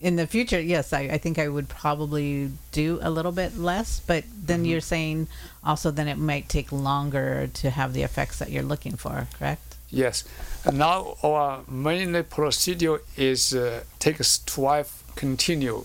in 0.00 0.14
the 0.14 0.26
future, 0.28 0.60
yes, 0.60 0.92
I, 0.92 1.00
I 1.00 1.18
think 1.18 1.40
I 1.40 1.48
would 1.48 1.68
probably 1.68 2.52
do 2.70 3.00
a 3.02 3.10
little 3.10 3.32
bit 3.32 3.58
less. 3.58 4.00
But 4.00 4.24
then 4.40 4.60
Mm-hmm. 4.60 4.64
you're 4.66 4.80
saying 4.80 5.28
also 5.68 5.90
then 5.90 6.08
it 6.08 6.18
might 6.18 6.48
take 6.48 6.72
longer 6.72 7.46
to 7.46 7.70
have 7.70 7.92
the 7.92 8.02
effects 8.02 8.38
that 8.38 8.50
you're 8.50 8.62
looking 8.62 8.96
for, 8.96 9.28
correct? 9.38 9.76
Yes. 9.90 10.24
Now 10.72 11.16
our 11.22 11.62
main 11.68 12.24
procedure 12.24 13.00
is 13.16 13.54
uh, 13.54 13.84
takes 13.98 14.42
12 14.44 15.04
continue 15.14 15.84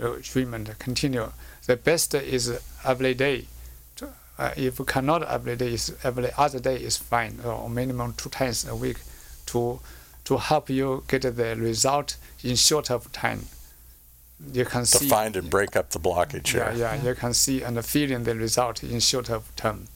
uh, 0.00 0.16
treatment, 0.22 0.78
continue. 0.78 1.32
The 1.66 1.76
best 1.76 2.14
is 2.14 2.60
every 2.84 3.14
day. 3.14 3.46
Uh, 4.38 4.52
if 4.56 4.78
you 4.78 4.84
cannot 4.84 5.24
every 5.24 5.56
day, 5.56 5.72
is 5.72 5.96
every 6.04 6.30
other 6.38 6.60
day 6.60 6.76
is 6.76 6.96
fine, 6.96 7.40
or 7.44 7.68
minimum 7.68 8.14
two 8.16 8.28
times 8.28 8.64
a 8.68 8.76
week 8.76 8.98
to 9.46 9.80
to 10.24 10.36
help 10.36 10.70
you 10.70 11.02
get 11.08 11.22
the 11.22 11.56
result 11.56 12.16
in 12.44 12.54
short 12.54 12.88
of 12.88 13.10
time. 13.12 13.40
You 14.52 14.64
can 14.64 14.82
To 14.82 14.86
see 14.86 15.08
find 15.08 15.36
and 15.36 15.50
break 15.50 15.74
up 15.76 15.90
the 15.90 15.98
blockage 15.98 16.54
yeah, 16.54 16.72
here. 16.72 16.80
yeah, 16.80 17.02
you 17.02 17.14
can 17.14 17.34
see 17.34 17.62
and 17.62 17.84
feeling 17.84 18.22
the 18.24 18.34
result 18.34 18.82
in 18.84 19.00
short 19.00 19.30
of 19.30 19.54
time. 19.56 19.88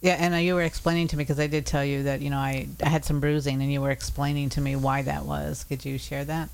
Yeah, 0.00 0.16
and 0.18 0.34
uh, 0.34 0.36
you 0.36 0.54
were 0.54 0.62
explaining 0.62 1.08
to 1.08 1.16
me 1.16 1.24
because 1.24 1.40
I 1.40 1.46
did 1.46 1.64
tell 1.64 1.82
you 1.84 2.02
that 2.02 2.20
you 2.20 2.28
know 2.28 2.36
I, 2.36 2.68
I 2.84 2.90
had 2.90 3.06
some 3.06 3.20
bruising, 3.20 3.62
and 3.62 3.72
you 3.72 3.80
were 3.80 3.90
explaining 3.90 4.50
to 4.50 4.60
me 4.60 4.76
why 4.76 5.00
that 5.00 5.24
was. 5.24 5.64
Could 5.64 5.84
you 5.86 5.96
share 5.98 6.24
that? 6.26 6.50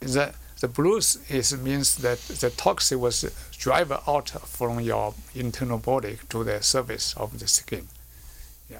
the 0.00 0.34
the 0.60 0.66
blues 0.68 1.18
is 1.28 1.56
means 1.56 1.96
that 1.98 2.18
the 2.40 2.50
toxin 2.50 2.98
was 3.00 3.22
driven 3.56 3.98
out 4.08 4.30
from 4.30 4.80
your 4.80 5.14
internal 5.34 5.78
body 5.78 6.18
to 6.30 6.42
the 6.42 6.60
surface 6.60 7.14
of 7.16 7.38
the 7.38 7.46
skin. 7.46 7.86
Yeah. 8.68 8.78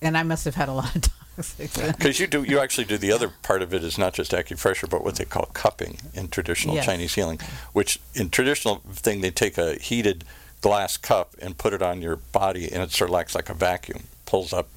And 0.00 0.16
I 0.16 0.22
must 0.22 0.46
have 0.46 0.54
had 0.54 0.70
a 0.70 0.72
lot 0.72 0.96
of 0.96 1.02
toxic. 1.02 1.21
Because 1.58 2.20
you 2.20 2.26
do, 2.26 2.42
you 2.42 2.58
actually 2.58 2.84
do 2.84 2.98
the 2.98 3.12
other 3.12 3.28
part 3.42 3.62
of 3.62 3.72
it 3.72 3.82
is 3.82 3.96
not 3.98 4.12
just 4.14 4.32
acupressure, 4.32 4.88
but 4.88 5.02
what 5.04 5.16
they 5.16 5.24
call 5.24 5.46
cupping 5.54 5.98
in 6.14 6.28
traditional 6.28 6.74
Yes. 6.74 6.84
Chinese 6.86 7.14
healing. 7.14 7.40
Which 7.72 7.98
in 8.14 8.28
traditional 8.30 8.76
thing 8.92 9.20
they 9.20 9.30
take 9.30 9.56
a 9.58 9.74
heated 9.74 10.24
glass 10.60 10.96
cup 10.96 11.34
and 11.40 11.56
put 11.56 11.72
it 11.72 11.82
on 11.82 12.02
your 12.02 12.16
body, 12.16 12.70
and 12.70 12.82
it 12.82 12.90
sort 12.92 13.10
of 13.10 13.16
acts 13.16 13.34
like 13.34 13.48
a 13.48 13.54
vacuum, 13.54 14.04
pulls 14.26 14.52
up. 14.52 14.68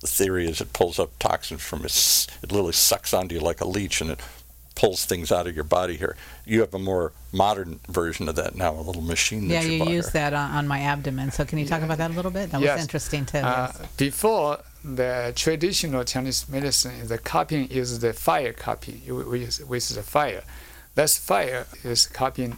The 0.00 0.06
theory 0.06 0.48
is 0.48 0.60
it 0.60 0.72
pulls 0.72 0.98
up 0.98 1.10
toxins 1.18 1.60
from 1.62 1.84
it. 1.84 2.26
It 2.42 2.50
literally 2.50 2.72
sucks 2.72 3.12
onto 3.14 3.34
you 3.34 3.40
like 3.40 3.60
a 3.60 3.68
leech, 3.68 4.00
and 4.00 4.10
it 4.10 4.20
pulls 4.80 5.04
things 5.04 5.30
out 5.30 5.46
of 5.46 5.54
your 5.54 5.64
body 5.64 5.96
here. 5.96 6.16
You 6.46 6.60
have 6.60 6.72
a 6.72 6.78
more 6.78 7.12
modern 7.32 7.80
version 7.88 8.28
of 8.30 8.36
that 8.36 8.54
now, 8.54 8.72
a 8.72 8.80
little 8.80 9.02
machine 9.02 9.46
that 9.48 9.54
yeah, 9.54 9.70
you, 9.70 9.84
you 9.84 9.90
use 9.90 10.10
that 10.12 10.32
on, 10.32 10.50
on 10.52 10.66
my 10.66 10.80
abdomen. 10.80 11.30
So 11.32 11.44
can 11.44 11.58
you 11.58 11.66
talk 11.66 11.80
Yeah. 11.80 11.84
about 11.86 11.98
that 11.98 12.10
a 12.12 12.14
little 12.14 12.30
bit? 12.30 12.50
That 12.50 12.62
Yes. 12.62 12.76
was 12.76 12.82
interesting 12.86 13.26
too. 13.26 13.38
Uh, 13.38 13.72
yes. 13.78 13.88
before 13.98 14.60
the 14.82 15.32
traditional 15.36 16.02
Chinese 16.04 16.48
medicine, 16.48 17.06
the 17.08 17.18
cupping 17.18 17.68
is 17.68 17.98
the 17.98 18.14
fire 18.14 18.54
cupping 18.54 19.02
you- 19.04 19.16
with, 19.16 19.60
with 19.68 19.88
the 19.90 20.02
fire. 20.02 20.42
That's 20.94 21.18
fire 21.18 21.66
is 21.84 22.06
cupping. 22.06 22.56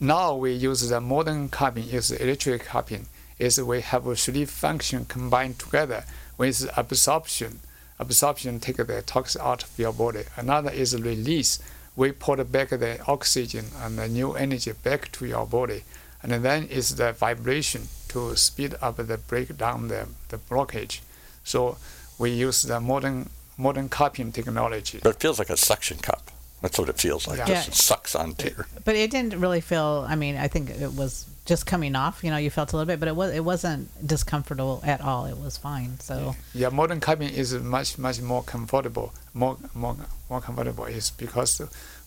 Now 0.00 0.34
we 0.34 0.52
use 0.52 0.88
the 0.88 1.00
modern 1.00 1.50
cupping 1.50 1.88
is 1.98 2.10
electric 2.10 2.64
cupping. 2.64 3.06
Is 3.38 3.60
we 3.60 3.82
have 3.82 4.04
three 4.18 4.46
function 4.46 5.04
combined 5.04 5.58
together 5.58 6.04
with 6.38 6.56
absorption. 6.76 7.60
Absorption 8.02 8.58
take 8.58 8.78
the 8.78 9.00
toxin 9.02 9.40
out 9.42 9.62
of 9.62 9.78
your 9.78 9.92
body. 9.92 10.24
Another 10.36 10.70
is 10.70 11.00
release. 11.00 11.60
We 11.94 12.10
put 12.10 12.50
back 12.50 12.70
the 12.70 13.00
oxygen 13.06 13.66
and 13.80 13.96
the 13.96 14.08
new 14.08 14.32
energy 14.32 14.72
back 14.72 15.12
to 15.12 15.26
your 15.26 15.46
body. 15.46 15.84
And 16.20 16.32
then 16.32 16.66
is 16.66 16.96
the 16.96 17.12
vibration 17.12 17.82
to 18.08 18.36
speed 18.36 18.74
up 18.82 18.96
the 18.96 19.18
break 19.18 19.56
down 19.56 19.86
the, 19.86 20.08
the 20.30 20.38
blockage. 20.38 21.00
So 21.44 21.76
we 22.18 22.30
use 22.30 22.62
the 22.62 22.80
modern 22.80 23.30
modern 23.56 23.88
cupping 23.88 24.32
technology. 24.32 24.98
But 25.02 25.16
it 25.16 25.20
feels 25.20 25.38
like 25.38 25.50
a 25.50 25.56
suction 25.56 25.98
cup. 25.98 26.30
That's 26.60 26.78
what 26.80 26.88
it 26.88 26.98
feels 26.98 27.28
like. 27.28 27.38
Yeah. 27.38 27.46
Just 27.46 27.68
Yeah. 27.68 27.72
it 27.72 27.76
sucks 27.76 28.14
onto 28.16 28.48
your. 28.48 28.66
But 28.84 28.96
it 28.96 29.10
didn't 29.12 29.38
really 29.40 29.60
feel. 29.60 30.04
I 30.08 30.16
mean, 30.16 30.36
I 30.36 30.48
think 30.48 30.70
it 30.70 30.92
was 30.94 31.26
just 31.44 31.66
coming 31.66 31.96
off. 31.96 32.22
You 32.22 32.30
know, 32.30 32.36
you 32.36 32.50
felt 32.50 32.72
a 32.72 32.76
little 32.76 32.86
bit, 32.86 33.00
but 33.00 33.08
it 33.08 33.16
was 33.16 33.32
it 33.32 33.44
wasn't 33.44 33.88
discomfortable 34.06 34.80
at 34.84 35.00
all. 35.00 35.26
It 35.26 35.36
was 35.36 35.56
fine. 35.56 35.98
So 36.00 36.36
Yeah, 36.54 36.68
modern 36.68 37.00
cupping 37.00 37.30
is 37.30 37.54
much 37.54 37.98
much 37.98 38.20
more 38.20 38.42
comfortable. 38.42 39.12
More 39.34 39.56
more 39.74 39.96
more 40.30 40.40
comfortable 40.40 40.84
is 40.84 41.10
because 41.10 41.60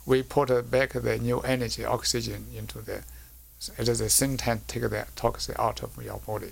we 0.06 0.24
put 0.24 0.71
back 0.71 0.93
the 0.93 1.17
new 1.17 1.39
energy 1.41 1.84
oxygen 1.84 2.48
into 2.56 2.82
the 2.82 3.04
at 3.78 3.86
the 3.86 4.10
same 4.10 4.38
time 4.38 4.62
take 4.67 4.84
the 4.84 5.06
toxin 5.15 5.56
out 5.58 5.82
of 5.84 6.02
your 6.04 6.19
body. 6.19 6.52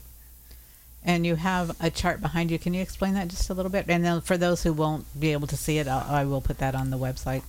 And 1.06 1.26
you 1.26 1.36
have 1.36 1.76
a 1.82 1.89
chart 1.89 2.22
behind 2.22 2.50
you. 2.50 2.58
Can 2.58 2.74
you 2.74 2.82
explain 2.82 3.13
that 3.15 3.28
just 3.28 3.50
a 3.50 3.54
little 3.54 3.69
bit? 3.69 3.86
And 3.89 4.06
then 4.06 4.22
for 4.22 4.38
those 4.38 4.63
who 4.63 4.72
won't 4.72 5.06
be 5.19 5.34
able 5.34 5.48
to 5.48 5.58
see 5.58 5.78
it, 5.78 5.88
I'll, 5.88 6.10
I 6.10 6.24
will 6.24 6.39
put 6.39 6.60
that 6.60 6.76
on 6.76 6.91
the 6.91 6.98
website. 6.98 7.43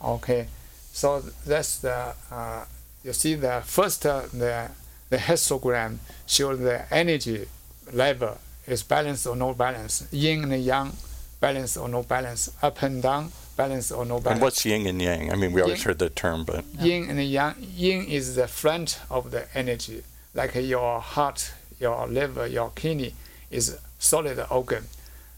Okay, 0.00 0.46
so 0.92 1.20
that's 1.44 1.78
the 1.78 2.14
uh, 2.30 2.64
you 3.04 3.12
see 3.12 3.34
the 3.34 3.62
first 3.64 4.06
uh, 4.06 4.22
the 4.32 4.70
the 5.10 5.18
histogram 5.18 5.98
shows 6.26 6.58
the 6.58 6.92
energy 6.92 7.46
level 7.92 8.38
is 8.66 8.82
balanced 8.82 9.26
or 9.26 9.36
no 9.36 9.52
balance, 9.52 10.06
yin 10.10 10.50
and 10.50 10.64
yang, 10.64 10.92
balance 11.40 11.76
or 11.76 11.88
no 11.88 12.02
balance, 12.02 12.50
up 12.62 12.82
and 12.82 13.02
down, 13.02 13.30
balance 13.56 13.90
or 13.92 14.04
no 14.06 14.20
balance. 14.20 14.36
And 14.36 14.40
what's 14.42 14.64
yin 14.64 14.86
and 14.86 15.02
yang? 15.02 15.32
I 15.32 15.36
mean, 15.36 15.52
we 15.52 15.60
always 15.60 15.82
heard 15.82 15.98
the 15.98 16.08
term, 16.08 16.44
but 16.44 16.64
yin 16.80 17.10
and 17.10 17.22
yang? 17.22 17.54
Yin 17.58 18.04
is 18.04 18.36
the 18.36 18.46
front 18.48 19.00
of 19.10 19.30
the 19.32 19.46
energy, 19.54 20.02
like 20.34 20.54
your 20.54 21.00
heart, 21.00 21.52
your 21.78 22.06
liver, 22.06 22.46
your 22.46 22.70
kidney 22.74 23.14
is 23.50 23.78
solid 23.98 24.44
organ. 24.50 24.84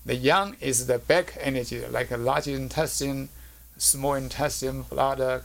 The 0.06 0.14
yang 0.14 0.56
is 0.60 0.86
the 0.86 0.98
back 0.98 1.36
energy, 1.40 1.82
like 1.86 2.10
a 2.10 2.18
large 2.18 2.46
intestine, 2.46 3.30
small 3.78 4.14
intestine, 4.14 4.82
bladder, 4.82 5.44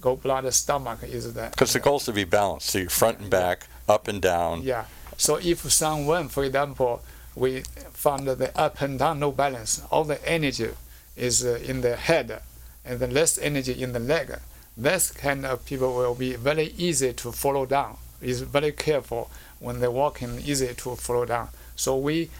gallbladder, 0.00 0.52
stomach 0.52 1.02
is 1.02 1.32
that 1.34 1.52
because 1.52 1.72
the 1.72 1.80
goal 1.80 1.96
is 1.96 2.04
to 2.04 2.12
be 2.12 2.24
balanced, 2.24 2.70
so 2.70 2.86
front 2.86 3.18
and 3.20 3.30
back, 3.30 3.66
up 3.88 4.08
and 4.08 4.20
down. 4.22 4.62
Yeah. 4.62 4.84
So 5.16 5.36
if 5.36 5.70
someone, 5.70 6.28
for 6.28 6.44
example, 6.44 7.02
we 7.34 7.60
found 7.92 8.26
the 8.26 8.58
up 8.58 8.80
and 8.80 8.98
down 8.98 9.20
no 9.20 9.32
balance, 9.32 9.82
all 9.90 10.04
the 10.04 10.26
energy 10.28 10.70
is 11.16 11.44
uh, 11.44 11.60
in 11.64 11.82
the 11.82 11.96
head, 11.96 12.40
and 12.84 12.98
the 12.98 13.06
less 13.06 13.38
energy 13.38 13.82
in 13.82 13.92
the 13.92 14.00
leg. 14.00 14.38
This 14.76 15.10
kind 15.10 15.44
of 15.44 15.64
people 15.66 15.94
will 15.94 16.14
be 16.14 16.34
very 16.36 16.72
easy 16.78 17.12
to 17.12 17.32
follow 17.32 17.66
down. 17.66 17.98
Is 18.22 18.42
very 18.42 18.72
careful 18.72 19.30
when 19.58 19.80
they're 19.80 19.90
walking, 19.90 20.40
easy 20.40 20.74
to 20.74 20.96
follow 20.96 21.24
down. 21.24 21.48
So 21.74 21.96
we 21.96 22.30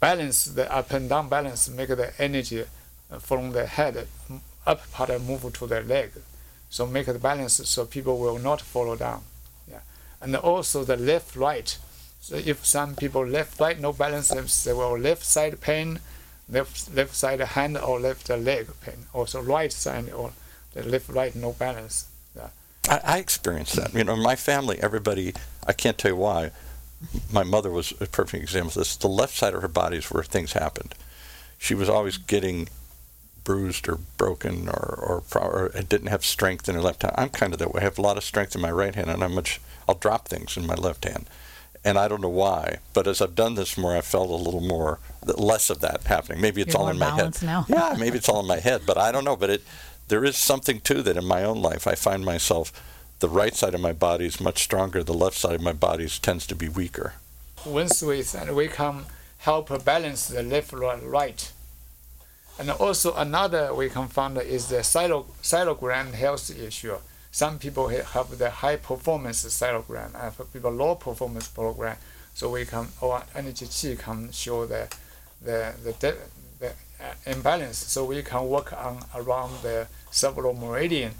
balance 0.00 0.46
the 0.46 0.72
up 0.72 0.90
and 0.90 1.08
down 1.08 1.28
balance, 1.28 1.68
make 1.70 1.88
the 1.88 2.12
energy 2.18 2.64
uh, 3.10 3.18
from 3.18 3.52
the 3.52 3.66
head 3.66 4.06
up 4.66 4.92
part 4.92 5.10
move 5.20 5.52
to 5.52 5.66
the 5.66 5.80
leg, 5.82 6.10
so 6.74 6.88
make 6.88 7.06
the 7.06 7.20
balance 7.20 7.60
so 7.68 7.86
people 7.86 8.18
will 8.18 8.36
not 8.36 8.60
follow 8.60 8.96
down. 8.96 9.22
Yeah, 9.70 9.82
and 10.20 10.34
also 10.34 10.82
the 10.82 10.96
left 10.96 11.36
right. 11.36 11.78
So 12.20 12.34
if 12.34 12.66
some 12.66 12.96
people 12.96 13.24
left 13.24 13.60
right 13.60 13.78
no 13.78 13.92
balance, 13.92 14.64
they 14.64 14.72
will 14.72 14.98
left 14.98 15.24
side 15.24 15.60
pain, 15.60 16.00
left 16.48 16.92
left 16.92 17.14
side 17.14 17.38
hand 17.38 17.78
or 17.78 18.00
left 18.00 18.28
leg 18.28 18.66
pain. 18.84 19.06
Also 19.12 19.40
right 19.40 19.72
side 19.72 20.10
or 20.12 20.32
the 20.72 20.82
left 20.82 21.08
right 21.10 21.36
no 21.36 21.52
balance. 21.52 22.08
Yeah. 22.34 22.48
I, 22.88 23.00
I 23.04 23.18
experienced 23.18 23.76
that. 23.76 23.94
You 23.94 24.02
know, 24.02 24.16
my 24.16 24.34
family, 24.34 24.80
everybody, 24.82 25.32
I 25.64 25.74
can't 25.74 25.96
tell 25.96 26.10
you 26.10 26.16
why. 26.16 26.50
My 27.32 27.44
mother 27.44 27.70
was 27.70 27.92
a 28.00 28.06
perfect 28.06 28.42
example 28.42 28.70
of 28.70 28.74
this. 28.74 28.96
The 28.96 29.06
left 29.06 29.36
side 29.36 29.54
of 29.54 29.62
her 29.62 29.68
body 29.68 29.98
is 29.98 30.10
where 30.10 30.24
things 30.24 30.54
happened. 30.54 30.96
She 31.56 31.76
was 31.76 31.88
always 31.88 32.16
getting 32.16 32.68
bruised 33.44 33.88
or 33.88 33.98
broken 34.16 34.68
or, 34.68 35.22
or, 35.34 35.40
or 35.40 35.68
didn't 35.88 36.08
have 36.08 36.24
strength 36.24 36.68
in 36.68 36.74
her 36.74 36.80
left 36.80 37.02
hand. 37.02 37.14
I'm 37.16 37.28
kind 37.28 37.52
of 37.52 37.58
that 37.58 37.72
way. 37.72 37.80
I 37.80 37.84
have 37.84 37.98
a 37.98 38.02
lot 38.02 38.16
of 38.16 38.24
strength 38.24 38.54
in 38.54 38.60
my 38.62 38.70
right 38.70 38.94
hand, 38.94 39.10
and 39.10 39.22
I'm 39.22 39.34
much, 39.34 39.60
I'll 39.88 39.94
drop 39.94 40.26
things 40.28 40.56
in 40.56 40.66
my 40.66 40.74
left 40.74 41.04
hand. 41.04 41.26
And 41.84 41.98
I 41.98 42.08
don't 42.08 42.22
know 42.22 42.30
why, 42.30 42.78
but 42.94 43.06
as 43.06 43.20
I've 43.20 43.34
done 43.34 43.56
this 43.56 43.76
more, 43.76 43.94
I 43.94 44.00
felt 44.00 44.30
a 44.30 44.34
little 44.34 44.62
more, 44.62 45.00
less 45.22 45.68
of 45.68 45.80
that 45.80 46.04
happening. 46.04 46.40
Maybe 46.40 46.62
it's 46.62 46.72
You're 46.72 46.82
all 46.82 46.88
in 46.88 46.98
my 46.98 47.10
head. 47.10 47.42
now. 47.42 47.66
yeah, 47.68 47.94
maybe 47.98 48.16
it's 48.16 48.28
all 48.28 48.40
in 48.40 48.46
my 48.46 48.58
head, 48.60 48.82
but 48.86 48.96
I 48.96 49.12
don't 49.12 49.24
know. 49.24 49.36
But 49.36 49.50
it, 49.50 49.62
there 50.08 50.24
is 50.24 50.36
something 50.36 50.80
to 50.80 51.02
that 51.02 51.18
in 51.18 51.26
my 51.26 51.44
own 51.44 51.60
life. 51.60 51.86
I 51.86 51.94
find 51.94 52.24
myself, 52.24 52.72
the 53.20 53.28
right 53.28 53.54
side 53.54 53.74
of 53.74 53.82
my 53.82 53.92
body 53.92 54.24
is 54.24 54.40
much 54.40 54.62
stronger. 54.62 55.02
The 55.02 55.12
left 55.12 55.36
side 55.36 55.54
of 55.56 55.60
my 55.60 55.74
body 55.74 56.08
tends 56.08 56.46
to 56.46 56.54
be 56.54 56.70
weaker. 56.70 57.14
Once 57.66 58.02
we 58.02 58.24
and 58.34 58.56
we 58.56 58.68
can 58.68 59.04
help 59.38 59.84
balance 59.84 60.28
the 60.28 60.42
left 60.42 60.72
right. 60.72 61.52
And 62.58 62.70
also 62.70 63.14
another 63.14 63.74
we 63.74 63.88
can 63.90 64.08
find 64.08 64.38
is 64.38 64.68
the 64.68 64.76
cylo, 64.76 65.26
cyclogram 65.42 66.12
health 66.12 66.56
issue. 66.56 66.96
Some 67.32 67.58
people 67.58 67.88
have 67.88 68.38
the 68.38 68.50
high 68.50 68.76
performance 68.76 69.44
cyclogram, 69.44 70.10
and 70.14 70.32
for 70.32 70.44
people 70.44 70.70
low 70.70 70.94
performance 70.94 71.48
program. 71.48 71.96
So 72.34 72.50
we 72.50 72.64
can 72.64 72.86
our 73.02 73.24
energy 73.34 73.66
chi 73.66 73.96
can 74.00 74.30
show 74.30 74.66
the 74.66 74.88
the 75.42 75.74
the, 75.82 75.92
de- 75.94 76.16
the 76.60 76.68
uh, 77.00 77.14
imbalance. 77.26 77.78
So 77.78 78.04
we 78.04 78.22
can 78.22 78.48
work 78.48 78.72
on 78.72 79.04
around 79.16 79.62
the 79.62 79.88
several 80.12 80.54
meridian, 80.54 81.14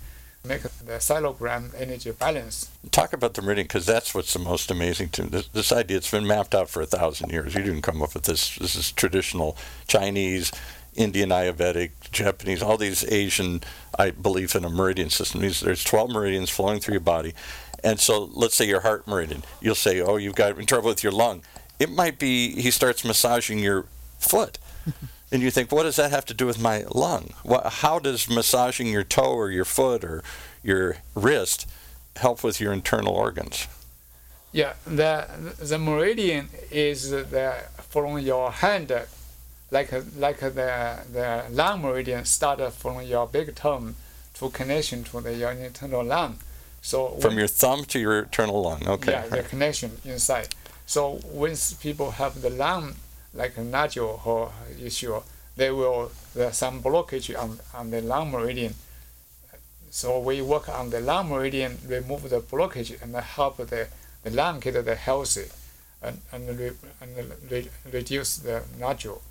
make 0.44 0.62
the 0.62 1.00
cyclogram 1.00 1.72
energy 1.76 2.12
balance. 2.12 2.70
Talk 2.92 3.12
about 3.12 3.34
the 3.34 3.42
meridian 3.42 3.66
because 3.66 3.86
that's 3.86 4.14
what's 4.14 4.32
the 4.32 4.38
most 4.38 4.70
amazing 4.70 5.08
to 5.10 5.24
me. 5.24 5.28
This, 5.30 5.48
this 5.48 5.72
idea, 5.72 5.96
it's 5.96 6.10
been 6.10 6.26
mapped 6.28 6.54
out 6.54 6.68
for 6.68 6.80
a 6.80 6.86
thousand 6.86 7.30
years. 7.30 7.54
You 7.54 7.62
didn't 7.62 7.82
come 7.82 8.02
up 8.02 8.14
with 8.14 8.24
this. 8.24 8.56
This 8.56 8.76
is 8.76 8.92
traditional 8.92 9.56
Chinese, 9.88 10.52
Indian 10.94 11.30
Ayurvedic, 11.30 11.90
Japanese, 12.10 12.62
all 12.62 12.76
these 12.76 13.04
Asian, 13.04 13.62
I 13.98 14.10
believe 14.10 14.54
in 14.54 14.64
a 14.64 14.70
meridian 14.70 15.10
system. 15.10 15.40
These, 15.40 15.60
there's 15.60 15.84
12 15.84 16.10
meridians 16.10 16.50
flowing 16.50 16.80
through 16.80 16.94
your 16.94 17.00
body. 17.00 17.34
And 17.82 18.00
so 18.00 18.30
let's 18.32 18.54
say 18.54 18.66
your 18.66 18.80
heart 18.80 19.06
meridian. 19.06 19.44
You'll 19.60 19.74
say, 19.74 20.00
oh, 20.00 20.16
you've 20.16 20.34
got 20.34 20.58
in 20.58 20.66
trouble 20.66 20.88
with 20.88 21.02
your 21.02 21.12
lung. 21.12 21.42
It 21.78 21.90
might 21.90 22.18
be 22.18 22.60
he 22.60 22.70
starts 22.70 23.04
massaging 23.04 23.58
your 23.58 23.86
foot. 24.18 24.58
and 25.32 25.42
you 25.42 25.50
think, 25.50 25.70
what 25.70 25.82
does 25.82 25.96
that 25.96 26.10
have 26.10 26.24
to 26.26 26.34
do 26.34 26.46
with 26.46 26.60
my 26.60 26.84
lung? 26.90 27.34
What, 27.42 27.64
how 27.64 27.98
does 27.98 28.28
massaging 28.28 28.86
your 28.86 29.04
toe 29.04 29.32
or 29.32 29.50
your 29.50 29.64
foot 29.64 30.04
or 30.04 30.22
your 30.62 30.96
wrist 31.14 31.68
help 32.16 32.42
with 32.42 32.60
your 32.60 32.72
internal 32.72 33.12
organs? 33.12 33.66
Yeah, 34.52 34.74
the 34.86 35.26
the 35.58 35.78
meridian 35.78 36.48
is 36.70 37.10
the 37.10 37.64
from 37.90 38.20
your 38.20 38.52
hand, 38.52 38.92
like 39.76 39.90
like 40.26 40.40
the 40.40 40.70
the 41.16 41.28
lung 41.60 41.82
meridian 41.82 42.24
start 42.24 42.60
from 42.72 42.94
your 43.02 43.26
big 43.36 43.48
toe 43.54 43.92
to 44.38 44.50
connection 44.50 44.98
to 45.08 45.20
the 45.20 45.32
your 45.42 45.52
internal 45.68 46.04
lung. 46.14 46.32
So 46.90 46.98
From 47.22 47.30
when- 47.30 47.38
your 47.38 47.48
thumb 47.60 47.80
to 47.92 47.98
your 47.98 48.16
internal 48.26 48.60
lung. 48.68 48.82
Okay. 48.96 49.12
yeah, 49.12 49.26
the 49.36 49.42
connection 49.52 49.90
inside. 50.04 50.48
So 50.86 51.00
once 51.46 51.62
people 51.86 52.10
have 52.20 52.34
the 52.46 52.50
lung 52.64 52.84
like 53.40 53.54
a 53.62 53.64
nodule 53.64 54.20
or 54.24 54.52
issue, 54.88 55.20
they 55.56 55.70
will 55.78 56.10
there's 56.34 56.56
some 56.64 56.76
blockage 56.82 57.28
on 57.42 57.50
on 57.78 57.90
the 57.90 58.00
lung 58.12 58.30
meridian. 58.30 58.74
So 59.90 60.08
we 60.28 60.42
work 60.42 60.66
on 60.68 60.90
the 60.90 61.00
lung 61.00 61.26
meridian, 61.30 61.72
remove 61.86 62.22
the 62.34 62.40
blockage, 62.40 62.90
and 63.02 63.14
help 63.36 63.56
the, 63.58 63.86
the 64.24 64.30
lung 64.30 64.60
get 64.60 64.84
the 64.84 64.96
healthy, 65.08 65.46
and 66.02 66.16
and, 66.32 66.42
re, 66.58 66.70
and 67.00 67.10
re, 67.50 67.68
reduce 67.92 68.30
the 68.46 68.56
nodule. 68.78 69.22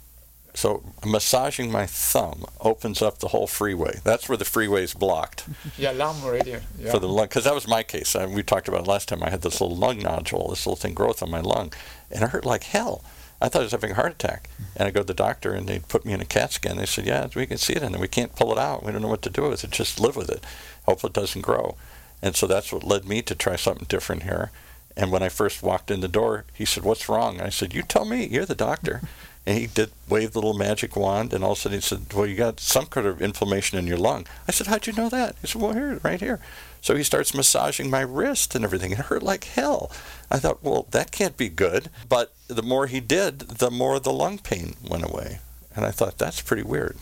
So 0.55 0.83
massaging 1.03 1.71
my 1.71 1.87
thumb 1.87 2.45
opens 2.61 3.01
up 3.01 3.17
the 3.19 3.29
whole 3.29 3.47
freeway. 3.47 3.99
That's 4.03 4.29
where 4.29 4.37
the 4.37 4.45
freeway 4.45 4.83
is 4.83 4.93
blocked 4.93 5.45
Yeah, 5.77 5.91
lung 5.91 6.21
meridian. 6.21 6.61
Yeah. 6.77 6.91
for 6.91 6.99
the 6.99 7.07
lung. 7.09 7.25
Because 7.25 7.45
that 7.45 7.55
was 7.55 7.67
my 7.67 7.81
case. 7.83 8.15
I, 8.15 8.27
we 8.27 8.43
talked 8.43 8.67
about 8.67 8.81
it 8.81 8.87
last 8.87 9.09
time. 9.09 9.23
I 9.23 9.29
had 9.31 9.41
this 9.41 9.59
little 9.59 9.75
lung 9.75 9.99
nodule, 9.99 10.49
this 10.49 10.65
little 10.67 10.75
thing 10.75 10.93
growth 10.93 11.23
on 11.23 11.31
my 11.31 11.41
lung, 11.41 11.73
and 12.11 12.23
it 12.23 12.29
hurt 12.29 12.45
like 12.45 12.63
hell. 12.65 13.03
I 13.41 13.49
thought 13.49 13.61
I 13.61 13.63
was 13.63 13.71
having 13.71 13.91
a 13.91 13.95
heart 13.95 14.11
attack. 14.13 14.49
And 14.75 14.87
I 14.87 14.91
go 14.91 15.01
to 15.01 15.07
the 15.07 15.13
doctor, 15.13 15.53
and 15.53 15.67
they 15.67 15.79
put 15.79 16.05
me 16.05 16.13
in 16.13 16.21
a 16.21 16.25
CAT 16.25 16.53
scan. 16.53 16.77
They 16.77 16.85
said, 16.85 17.05
"Yeah, 17.05 17.27
we 17.35 17.45
can 17.47 17.57
see 17.57 17.73
it, 17.73 17.83
and 17.83 17.99
we 17.99 18.07
can't 18.07 18.35
pull 18.35 18.51
it 18.53 18.57
out. 18.59 18.83
We 18.83 18.91
don't 18.91 19.01
know 19.01 19.07
what 19.09 19.21
to 19.23 19.29
do 19.29 19.49
with 19.49 19.63
it. 19.63 19.71
Just 19.71 19.99
live 19.99 20.15
with 20.15 20.29
it. 20.29 20.43
Hope 20.85 21.03
it 21.03 21.13
doesn't 21.13 21.41
grow." 21.41 21.75
And 22.21 22.35
so 22.35 22.47
that's 22.47 22.71
what 22.71 22.83
led 22.83 23.05
me 23.05 23.21
to 23.23 23.35
try 23.35 23.55
something 23.57 23.85
different 23.89 24.23
here. 24.23 24.51
And 24.95 25.11
when 25.11 25.23
I 25.23 25.29
first 25.29 25.61
walked 25.63 25.91
in 25.91 25.99
the 25.99 26.07
door, 26.07 26.45
he 26.53 26.63
said, 26.63 26.83
"What's 26.83 27.09
wrong?" 27.09 27.41
I 27.41 27.49
said, 27.49 27.73
"You 27.73 27.81
tell 27.81 28.05
me. 28.05 28.25
You're 28.27 28.45
the 28.45 28.55
doctor." 28.55 29.01
And 29.45 29.57
he 29.57 29.67
did 29.67 29.91
wave 30.07 30.31
the 30.31 30.39
little 30.39 30.53
magic 30.53 30.95
wand, 30.95 31.33
and 31.33 31.43
all 31.43 31.51
of 31.51 31.57
a 31.57 31.61
sudden 31.61 31.77
he 31.77 31.81
said, 31.81 32.13
"Well, 32.13 32.25
you 32.25 32.35
got 32.35 32.61
some 32.61 32.85
kind 32.85 33.05
of 33.05 33.21
inflammation 33.21 33.77
in 33.77 33.85
your 33.87 33.97
lung." 33.97 34.25
I 34.47 34.51
said, 34.53 34.67
"How'd 34.67 34.87
you 34.87 34.93
know 34.93 35.09
that?" 35.09 35.35
He 35.41 35.47
said, 35.47 35.61
"Well, 35.61 35.73
here, 35.73 35.99
right 36.01 36.19
here." 36.21 36.39
So 36.81 36.95
he 36.95 37.03
starts 37.03 37.33
massaging 37.33 37.89
my 37.89 38.01
wrist 38.01 38.55
and 38.55 38.63
everything. 38.63 38.91
It 38.93 38.99
hurt 38.99 39.21
like 39.23 39.43
hell. 39.43 39.91
I 40.31 40.39
thought, 40.39 40.63
"Well, 40.63 40.87
that 40.91 41.11
can't 41.11 41.35
be 41.35 41.49
good." 41.49 41.89
But 42.07 42.33
the 42.47 42.63
more 42.63 42.87
he 42.87 43.01
did, 43.01 43.39
the 43.39 43.69
more 43.69 43.99
the 43.99 44.13
lung 44.13 44.37
pain 44.37 44.75
went 44.81 45.03
away, 45.03 45.39
and 45.75 45.85
I 45.85 45.91
thought 45.91 46.17
that's 46.17 46.39
pretty 46.41 46.63
weird. 46.63 46.95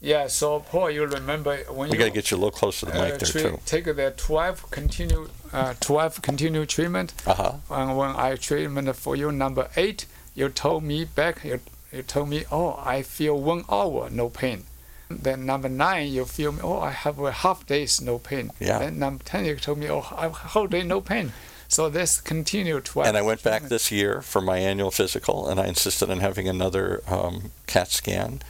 Yeah. 0.00 0.28
So 0.28 0.60
Paul, 0.60 0.90
you'll 0.90 1.06
remember 1.08 1.56
when 1.68 1.88
We 1.88 1.94
you 1.96 1.98
got 1.98 2.04
to 2.04 2.10
get 2.12 2.30
you 2.30 2.36
a 2.36 2.38
little 2.38 2.50
closer 2.52 2.86
to 2.86 2.92
the 2.92 2.98
uh, 3.00 3.04
mic 3.08 3.18
there 3.18 3.28
tre- 3.28 3.42
too. 3.42 3.60
take 3.66 3.84
the 3.86 4.12
12 4.16 4.70
continue 4.70 5.30
uh, 5.52 5.74
12 5.80 6.22
continue 6.22 6.64
treatment 6.66 7.12
Uh 7.26 7.34
huh. 7.34 7.52
and 7.70 7.96
when 7.96 8.10
I 8.10 8.36
treatment 8.36 8.94
for 8.94 9.16
you 9.16 9.32
number 9.32 9.68
eight, 9.76 10.04
you 10.36 10.50
told 10.50 10.84
me 10.84 11.04
back, 11.04 11.42
you, 11.42 11.58
you 11.90 12.02
told 12.02 12.28
me, 12.28 12.44
oh, 12.52 12.80
I 12.84 13.02
feel 13.02 13.40
one 13.40 13.64
hour 13.68 14.08
no 14.10 14.28
pain. 14.28 14.64
Then 15.08 15.46
number 15.46 15.68
nine, 15.68 16.12
you 16.12 16.24
feel, 16.24 16.52
me, 16.52 16.60
oh, 16.62 16.80
I 16.80 16.90
have 16.90 17.18
a 17.18 17.32
half 17.32 17.66
days 17.66 18.00
no 18.00 18.18
pain. 18.18 18.52
Yeah. 18.60 18.78
Then 18.78 18.98
number 18.98 19.24
ten, 19.24 19.44
you 19.44 19.56
told 19.56 19.78
me, 19.78 19.88
oh, 19.88 20.06
I 20.14 20.22
have 20.22 20.32
a 20.32 20.34
whole 20.34 20.66
day 20.66 20.82
no 20.82 21.00
pain. 21.00 21.32
So 21.68 21.88
this 21.88 22.20
continued. 22.20 22.84
twelve. 22.84 23.08
And 23.08 23.16
I 23.16 23.22
went 23.22 23.42
back 23.42 23.64
this 23.64 23.90
year 23.90 24.22
for 24.22 24.40
my 24.40 24.58
annual 24.58 24.90
physical, 24.90 25.48
and 25.48 25.58
I 25.58 25.66
insisted 25.66 26.10
on 26.10 26.20
having 26.20 26.48
another 26.48 27.02
um, 27.08 27.50
CAT 27.66 27.88
scan, 27.88 28.40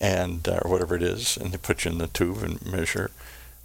and 0.00 0.48
uh, 0.48 0.60
or 0.62 0.70
whatever 0.70 0.96
it 0.96 1.02
is, 1.02 1.36
and 1.36 1.52
they 1.52 1.58
put 1.58 1.84
you 1.84 1.92
in 1.92 1.98
the 1.98 2.08
tube 2.08 2.42
and 2.42 2.64
measure 2.66 3.10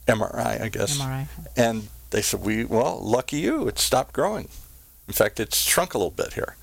MRI, 0.07 0.61
I 0.61 0.69
guess. 0.69 0.99
MRI. 0.99 1.27
And 1.57 1.87
they 2.11 2.21
said, 2.21 2.41
"We 2.41 2.63
well, 2.63 2.99
lucky 3.01 3.37
you, 3.37 3.67
it 3.67 3.79
stopped 3.79 4.13
growing. 4.13 4.49
In 5.07 5.13
fact, 5.13 5.39
it's 5.39 5.57
shrunk 5.57 5.95
a 5.95 5.97
little 5.97 6.11
bit 6.11 6.33
here." 6.33 6.55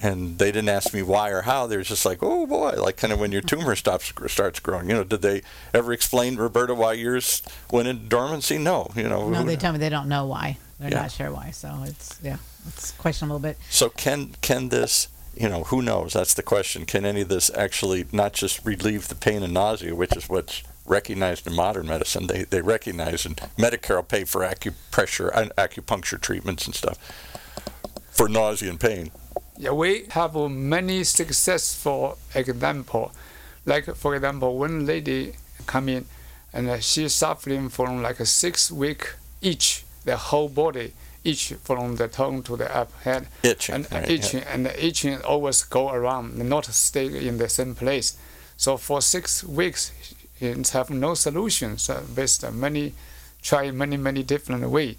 And 0.00 0.38
they 0.38 0.52
didn't 0.52 0.68
ask 0.68 0.94
me 0.94 1.02
why 1.02 1.30
or 1.30 1.42
how. 1.42 1.66
They 1.66 1.76
were 1.76 1.82
just 1.82 2.06
like, 2.06 2.18
"Oh 2.22 2.46
boy," 2.46 2.74
like 2.80 2.96
kind 2.96 3.12
of 3.12 3.18
when 3.18 3.32
your 3.32 3.40
tumor 3.42 3.74
stops 3.74 4.12
starts 4.28 4.60
growing. 4.60 4.88
You 4.88 4.94
know, 4.94 5.02
did 5.04 5.22
they 5.22 5.42
ever 5.74 5.92
explain, 5.92 6.36
Roberta, 6.36 6.72
why 6.72 6.92
yours 6.92 7.42
went 7.72 7.88
into 7.88 8.04
dormancy? 8.06 8.58
No. 8.58 8.92
You 8.94 9.08
know. 9.08 9.28
No, 9.28 9.42
they 9.42 9.56
tell 9.56 9.72
me 9.72 9.78
they 9.78 9.88
don't 9.88 10.08
know 10.08 10.24
why. 10.26 10.56
They're 10.78 10.90
Yeah. 10.90 11.02
not 11.02 11.10
sure 11.10 11.32
why. 11.32 11.50
So 11.50 11.82
it's 11.84 12.16
yeah, 12.22 12.36
it's 12.68 12.92
questionable. 12.92 13.40
But 13.40 13.56
So 13.70 13.88
can 13.88 14.36
can 14.40 14.68
this, 14.68 15.08
you 15.36 15.48
know, 15.48 15.64
who 15.64 15.82
knows? 15.82 16.12
That's 16.12 16.34
the 16.34 16.44
question. 16.44 16.86
Can 16.86 17.04
any 17.04 17.22
of 17.22 17.28
this 17.28 17.50
actually 17.56 18.06
not 18.12 18.34
just 18.34 18.64
relieve 18.64 19.08
the 19.08 19.16
pain 19.16 19.42
and 19.42 19.52
nausea, 19.52 19.96
which 19.96 20.16
is 20.16 20.28
what's 20.28 20.62
recognized 20.86 21.44
in 21.48 21.56
modern 21.56 21.88
medicine? 21.88 22.28
They 22.28 22.44
they 22.44 22.60
recognize 22.62 23.26
and 23.26 23.36
Medicare 23.58 23.96
will 23.96 24.02
pay 24.04 24.22
for 24.22 24.42
acupressure 24.42 25.28
and 25.34 25.50
acupuncture 25.56 26.20
treatments 26.20 26.66
and 26.66 26.74
stuff 26.76 26.98
for 28.12 28.28
nausea 28.28 28.70
and 28.70 28.78
pain. 28.78 29.10
Yeah, 29.58 29.72
we 29.72 30.04
have 30.10 30.36
many 30.36 31.02
successful 31.02 32.16
example. 32.32 33.10
Like 33.66 33.96
for 33.96 34.14
example, 34.14 34.56
one 34.56 34.86
lady 34.86 35.32
come 35.66 35.88
in, 35.88 36.04
and 36.52 36.82
she's 36.82 37.12
suffering 37.12 37.68
from 37.68 38.00
like 38.00 38.20
a 38.20 38.26
six 38.26 38.70
week 38.70 39.14
itch, 39.42 39.84
the 40.04 40.16
whole 40.16 40.48
body 40.48 40.92
itch 41.24 41.54
from 41.64 41.96
the 41.96 42.06
tongue 42.06 42.44
to 42.44 42.56
the 42.56 42.74
up 42.74 42.92
head, 43.02 43.26
Itching. 43.42 43.74
and 43.74 43.92
right, 43.92 44.08
yeah. 44.08 44.14
itching, 44.14 44.42
and 44.44 44.66
the 44.66 44.86
itching 44.86 45.20
always 45.22 45.64
go 45.64 45.90
around, 45.90 46.38
not 46.38 46.66
stay 46.66 47.26
in 47.26 47.38
the 47.38 47.48
same 47.48 47.74
place. 47.74 48.16
So 48.56 48.76
for 48.76 49.02
six 49.02 49.42
weeks, 49.42 49.90
he 50.38 50.54
have 50.72 50.90
no 50.90 51.14
solutions. 51.14 51.90
Uh, 51.90 52.02
based 52.14 52.44
on 52.44 52.60
many, 52.60 52.94
try 53.42 53.72
many 53.72 53.96
many 53.96 54.22
different 54.22 54.70
way. 54.70 54.96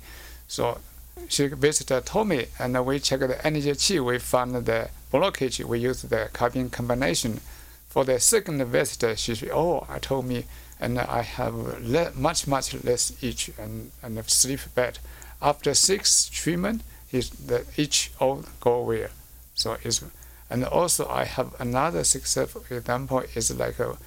So 0.49 0.79
she 1.27 1.47
visited 1.47 2.05
Tomi, 2.05 2.45
and 2.57 2.85
we 2.85 2.99
checked 2.99 3.27
the 3.27 3.45
energy 3.45 3.73
chi. 3.75 3.99
We 3.99 4.19
found 4.19 4.55
the 4.55 4.89
blockage. 5.11 5.63
We 5.63 5.79
used 5.79 6.09
the 6.09 6.29
carbon 6.33 6.69
combination. 6.69 7.41
For 7.89 8.05
the 8.05 8.19
second 8.19 8.63
visit, 8.65 9.17
she 9.17 9.35
said, 9.35 9.49
"Oh, 9.51 9.85
I 9.89 9.99
told 9.99 10.25
me, 10.25 10.45
and 10.79 10.99
I 10.99 11.21
have 11.21 11.55
le- 11.81 12.11
much 12.15 12.47
much 12.47 12.73
less 12.83 13.11
itch 13.21 13.51
and 13.57 13.91
and 14.01 14.29
sleep 14.29 14.61
better. 14.75 15.01
After 15.41 15.73
six 15.73 16.29
treatment, 16.29 16.81
is 17.11 17.29
the 17.29 17.65
itch 17.77 18.11
all 18.19 18.43
go 18.59 18.73
away. 18.73 19.07
So 19.55 19.77
it's 19.83 20.03
and 20.49 20.65
also 20.65 21.07
I 21.07 21.25
have 21.25 21.53
another 21.59 22.03
successful 22.03 22.63
example 22.69 23.23
is 23.35 23.55
like 23.57 23.79
a 23.79 23.97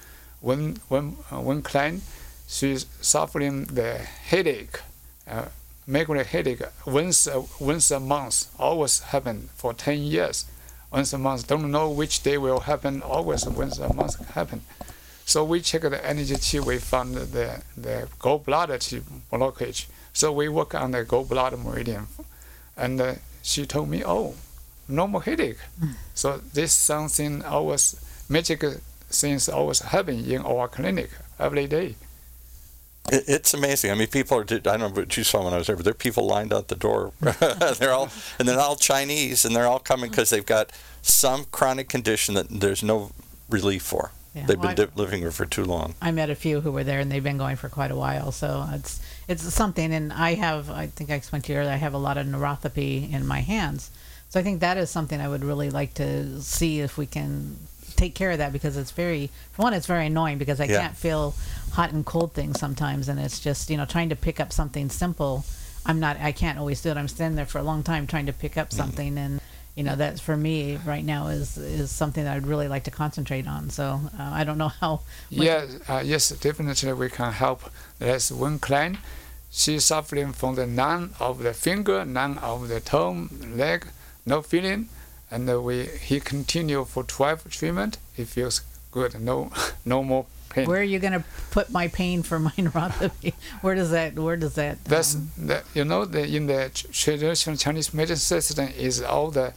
when, 0.43 0.75
when, 0.89 1.15
uh, 1.31 1.61
client, 1.61 2.03
she's 2.47 2.85
suffering 2.99 3.63
the 3.63 3.93
headache. 3.95 4.81
Uh, 5.25 5.45
migraine 5.87 6.25
headache 6.25 6.61
once 6.85 7.27
a, 7.27 7.43
once 7.59 7.91
a 7.91 7.99
month 7.99 8.47
always 8.59 8.99
happen 8.99 9.49
for 9.55 9.73
10 9.73 9.99
years. 9.99 10.45
Once 10.91 11.13
a 11.13 11.17
month 11.17 11.47
don't 11.47 11.71
know 11.71 11.89
which 11.89 12.23
day 12.23 12.37
will 12.37 12.61
happen 12.61 13.01
always 13.01 13.45
once 13.45 13.79
a 13.79 13.93
month 13.93 14.15
happen. 14.29 14.61
So 15.25 15.43
we 15.43 15.61
check 15.61 15.81
the 15.81 16.05
energy 16.05 16.35
chi 16.35 16.59
we 16.59 16.77
found 16.77 17.15
the 17.15 17.61
the 17.75 18.07
gallbladder 18.19 18.79
chi 18.79 19.01
blockage. 19.31 19.87
So 20.13 20.31
we 20.31 20.47
work 20.49 20.75
on 20.75 20.91
the 20.91 21.03
gallbladder 21.03 21.63
meridian. 21.63 22.07
And 22.77 23.01
uh, 23.01 23.15
she 23.41 23.65
told 23.65 23.89
me 23.89 24.03
oh 24.05 24.35
no 24.87 25.07
more 25.07 25.23
headache. 25.23 25.59
So 26.13 26.41
this 26.53 26.73
something 26.73 27.43
always 27.43 27.95
magic 28.29 28.63
things 29.09 29.49
always 29.49 29.79
happen 29.79 30.25
in 30.25 30.41
our 30.41 30.67
clinic 30.67 31.09
every 31.39 31.67
day 31.67 31.95
It, 33.11 33.23
it's 33.27 33.53
amazing. 33.53 33.91
I 33.91 33.95
mean, 33.95 34.07
people 34.07 34.37
are. 34.37 34.41
I 34.43 34.57
don't 34.57 34.79
know 34.79 34.89
what 34.89 35.15
you 35.17 35.23
saw 35.23 35.43
when 35.43 35.53
I 35.53 35.57
was 35.57 35.67
there, 35.67 35.75
but 35.75 35.85
there 35.85 35.91
are 35.91 35.95
people 35.95 36.25
lined 36.25 36.53
out 36.53 36.67
the 36.69 36.75
door. 36.75 37.11
they're 37.79 37.91
all, 37.93 38.09
and 38.39 38.47
they're 38.47 38.59
all 38.59 38.75
Chinese, 38.75 39.45
and 39.45 39.55
they're 39.55 39.67
all 39.67 39.79
coming 39.79 40.05
mm-hmm. 40.05 40.11
because 40.11 40.29
they've 40.29 40.45
got 40.45 40.71
some 41.01 41.45
chronic 41.51 41.89
condition 41.89 42.35
that 42.35 42.47
there's 42.49 42.81
no 42.83 43.11
relief 43.49 43.83
for. 43.83 44.11
Yeah. 44.33 44.45
They've 44.47 44.57
Well, 44.57 44.73
been 44.73 44.87
di- 44.87 44.91
living 44.95 45.19
here 45.19 45.31
for 45.31 45.45
too 45.45 45.63
long. 45.63 45.93
I 46.01 46.11
met 46.11 46.29
a 46.31 46.35
few 46.35 46.61
who 46.61 46.71
were 46.71 46.83
there, 46.83 46.99
and 46.99 47.11
they've 47.11 47.23
been 47.23 47.37
going 47.37 47.55
for 47.55 47.69
quite 47.69 47.91
a 47.91 47.95
while. 47.95 48.31
So 48.31 48.67
it's 48.71 48.99
it's 49.27 49.43
something. 49.53 49.93
And 49.93 50.11
I 50.11 50.33
have, 50.35 50.69
I 50.71 50.87
think 50.87 51.09
I 51.11 51.15
explained 51.15 51.45
to 51.45 51.53
you 51.53 51.59
earlier, 51.59 51.71
I 51.73 51.77
have 51.77 51.93
a 51.93 51.99
lot 51.99 52.17
of 52.17 52.25
neuropathy 52.25 53.11
in 53.13 53.27
my 53.27 53.41
hands. 53.41 53.91
So 54.29 54.39
I 54.39 54.43
think 54.43 54.61
that 54.61 54.77
is 54.77 54.89
something 54.89 55.21
I 55.21 55.27
would 55.27 55.43
really 55.43 55.69
like 55.69 55.93
to 55.95 56.41
see 56.41 56.79
if 56.79 56.97
we 56.97 57.05
can 57.05 57.57
take 57.95 58.15
care 58.15 58.31
of 58.31 58.39
that 58.39 58.51
because 58.51 58.75
it's 58.75 58.89
very, 58.89 59.29
for 59.51 59.61
one, 59.61 59.73
it's 59.73 59.85
very 59.85 60.07
annoying 60.07 60.39
because 60.39 60.59
I 60.59 60.65
Yeah. 60.65 60.81
can't 60.81 60.97
feel 60.97 61.35
hot 61.73 61.91
and 61.91 62.05
cold 62.05 62.33
things 62.33 62.59
sometimes, 62.59 63.09
and 63.09 63.19
it's 63.19 63.39
just 63.39 63.69
you 63.69 63.77
know 63.77 63.85
trying 63.85 64.09
to 64.09 64.15
pick 64.15 64.39
up 64.39 64.53
something 64.53 64.89
simple. 64.89 65.43
I'm 65.85 65.99
not, 65.99 66.17
I 66.19 66.31
can't 66.31 66.57
always 66.57 66.81
do 66.81 66.91
it. 66.91 66.97
I'm 66.97 67.09
standing 67.09 67.35
there 67.35 67.45
for 67.45 67.57
a 67.57 67.63
long 67.63 67.83
time 67.83 68.07
trying 68.07 68.27
to 68.27 68.33
pick 68.33 68.57
up 68.57 68.71
something, 68.71 69.17
and 69.17 69.41
you 69.75 69.83
know 69.83 69.95
that 69.95 70.19
for 70.19 70.37
me 70.37 70.77
right 70.85 71.03
now 71.03 71.27
is 71.27 71.57
is 71.57 71.91
something 71.91 72.23
that 72.23 72.35
I'd 72.35 72.47
really 72.47 72.67
like 72.67 72.83
to 72.85 72.91
concentrate 72.91 73.47
on. 73.47 73.69
So 73.69 73.99
uh, 74.17 74.31
I 74.39 74.43
don't 74.43 74.57
know 74.57 74.69
how. 74.69 75.01
Yeah. 75.29 75.65
uh, 75.89 76.01
yes, 76.05 76.29
definitely 76.29 76.93
we 76.93 77.09
can 77.09 77.33
help. 77.33 77.61
There's 77.99 78.31
one 78.31 78.59
client, 78.59 78.97
she's 79.51 79.85
suffering 79.85 80.33
from 80.33 80.55
the 80.55 80.67
none 80.67 81.13
of 81.19 81.43
the 81.43 81.53
finger, 81.53 82.05
none 82.05 82.37
of 82.37 82.67
the 82.67 82.79
toe, 82.79 83.27
leg, 83.41 83.87
no 84.25 84.41
feeling, 84.41 84.89
and 85.31 85.63
we 85.63 85.85
he 85.85 86.19
continue 86.19 86.85
for 86.85 87.03
12 87.03 87.49
treatment. 87.49 87.97
He 88.15 88.25
feels 88.25 88.61
good, 88.91 89.19
no, 89.19 89.51
no 89.85 90.03
more 90.03 90.25
pain. 90.53 90.67
Where 90.67 90.79
are 90.79 90.91
you 90.93 90.99
going 90.99 91.13
to 91.13 91.23
put 91.51 91.69
my 91.71 91.87
pain 91.87 92.23
for 92.23 92.37
my 92.39 92.51
neuropathy? 92.65 93.33
Where 93.61 93.75
does 93.75 93.91
that? 93.91 94.15
Where 94.25 94.37
does 94.37 94.55
that? 94.55 94.83
That's 94.85 95.15
um, 95.15 95.31
the, 95.49 95.63
you 95.73 95.83
know 95.85 96.05
the 96.05 96.23
in 96.37 96.47
the 96.47 96.71
traditional 96.91 97.57
Chinese 97.57 97.93
medicine 97.93 98.41
system 98.41 98.67
is 98.77 99.01
all 99.01 99.31
the 99.31 99.53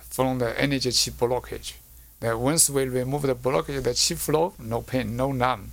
from 0.00 0.38
the 0.38 0.50
energy 0.60 0.90
chi 0.90 1.10
blockage. 1.20 1.74
That 2.20 2.38
once 2.38 2.68
we 2.68 2.84
remove 2.86 3.22
the 3.22 3.34
blockage, 3.36 3.82
the 3.84 3.94
chi 3.94 4.14
flow, 4.18 4.54
no 4.58 4.80
pain, 4.82 5.16
no 5.16 5.30
numb. 5.32 5.70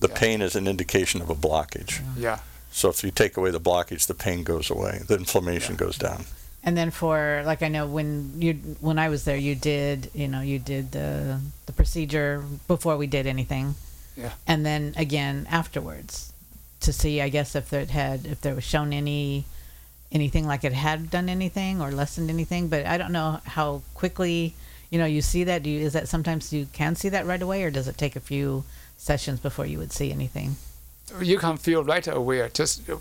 The 0.00 0.08
Yeah. 0.08 0.18
pain 0.22 0.40
is 0.42 0.54
an 0.56 0.66
indication 0.68 1.20
of 1.20 1.28
a 1.30 1.34
blockage. 1.34 2.00
Yeah. 2.16 2.38
So 2.72 2.88
if 2.90 3.02
you 3.04 3.10
take 3.10 3.36
away 3.36 3.50
the 3.50 3.60
blockage, 3.60 4.06
the 4.06 4.14
pain 4.14 4.44
goes 4.44 4.70
away. 4.70 5.00
The 5.08 5.16
inflammation 5.16 5.74
goes 5.76 5.98
down. 5.98 6.24
and 6.62 6.76
then 6.76 6.90
for 6.90 7.42
like 7.50 7.62
I 7.62 7.68
know 7.68 7.86
when 7.96 8.08
you 8.44 8.52
when 8.80 8.98
I 8.98 9.08
was 9.08 9.24
there, 9.24 9.40
you 9.48 9.54
did 9.56 9.98
you 10.14 10.28
know 10.32 10.42
you 10.52 10.58
did 10.58 10.92
the 10.92 11.08
the 11.66 11.72
procedure 11.72 12.44
before 12.68 12.96
we 13.02 13.06
did 13.16 13.26
anything. 13.26 13.74
Yeah. 14.20 14.32
And 14.46 14.64
then 14.64 14.94
again 14.96 15.46
afterwards, 15.50 16.32
to 16.80 16.92
see 16.92 17.20
I 17.20 17.28
guess 17.28 17.54
if 17.54 17.72
it 17.72 17.90
had 17.90 18.26
if 18.26 18.40
there 18.40 18.54
was 18.54 18.64
shown 18.64 18.92
any 18.92 19.44
anything 20.12 20.46
like 20.46 20.64
it 20.64 20.72
had 20.72 21.10
done 21.10 21.28
anything 21.28 21.80
or 21.80 21.90
lessened 21.90 22.30
anything, 22.30 22.68
but 22.68 22.86
I 22.86 22.98
don't 22.98 23.12
know 23.12 23.40
how 23.44 23.82
quickly 23.94 24.54
you 24.90 24.98
know 24.98 25.06
you 25.06 25.22
see 25.22 25.44
that. 25.44 25.62
Do 25.62 25.70
you 25.70 25.80
is 25.80 25.92
that 25.92 26.08
sometimes 26.08 26.52
you 26.52 26.66
can 26.72 26.94
see 26.96 27.08
that 27.08 27.26
right 27.26 27.42
away, 27.42 27.62
or 27.64 27.70
does 27.70 27.88
it 27.88 27.96
take 27.98 28.16
a 28.16 28.20
few 28.20 28.64
sessions 28.96 29.40
before 29.40 29.66
you 29.66 29.78
would 29.78 29.92
see 29.92 30.12
anything? 30.12 30.56
you 31.20 31.38
can 31.38 31.56
feel 31.56 31.84
right 31.84 32.06
away. 32.06 32.48
Just 32.52 32.88
uh, 32.88 32.96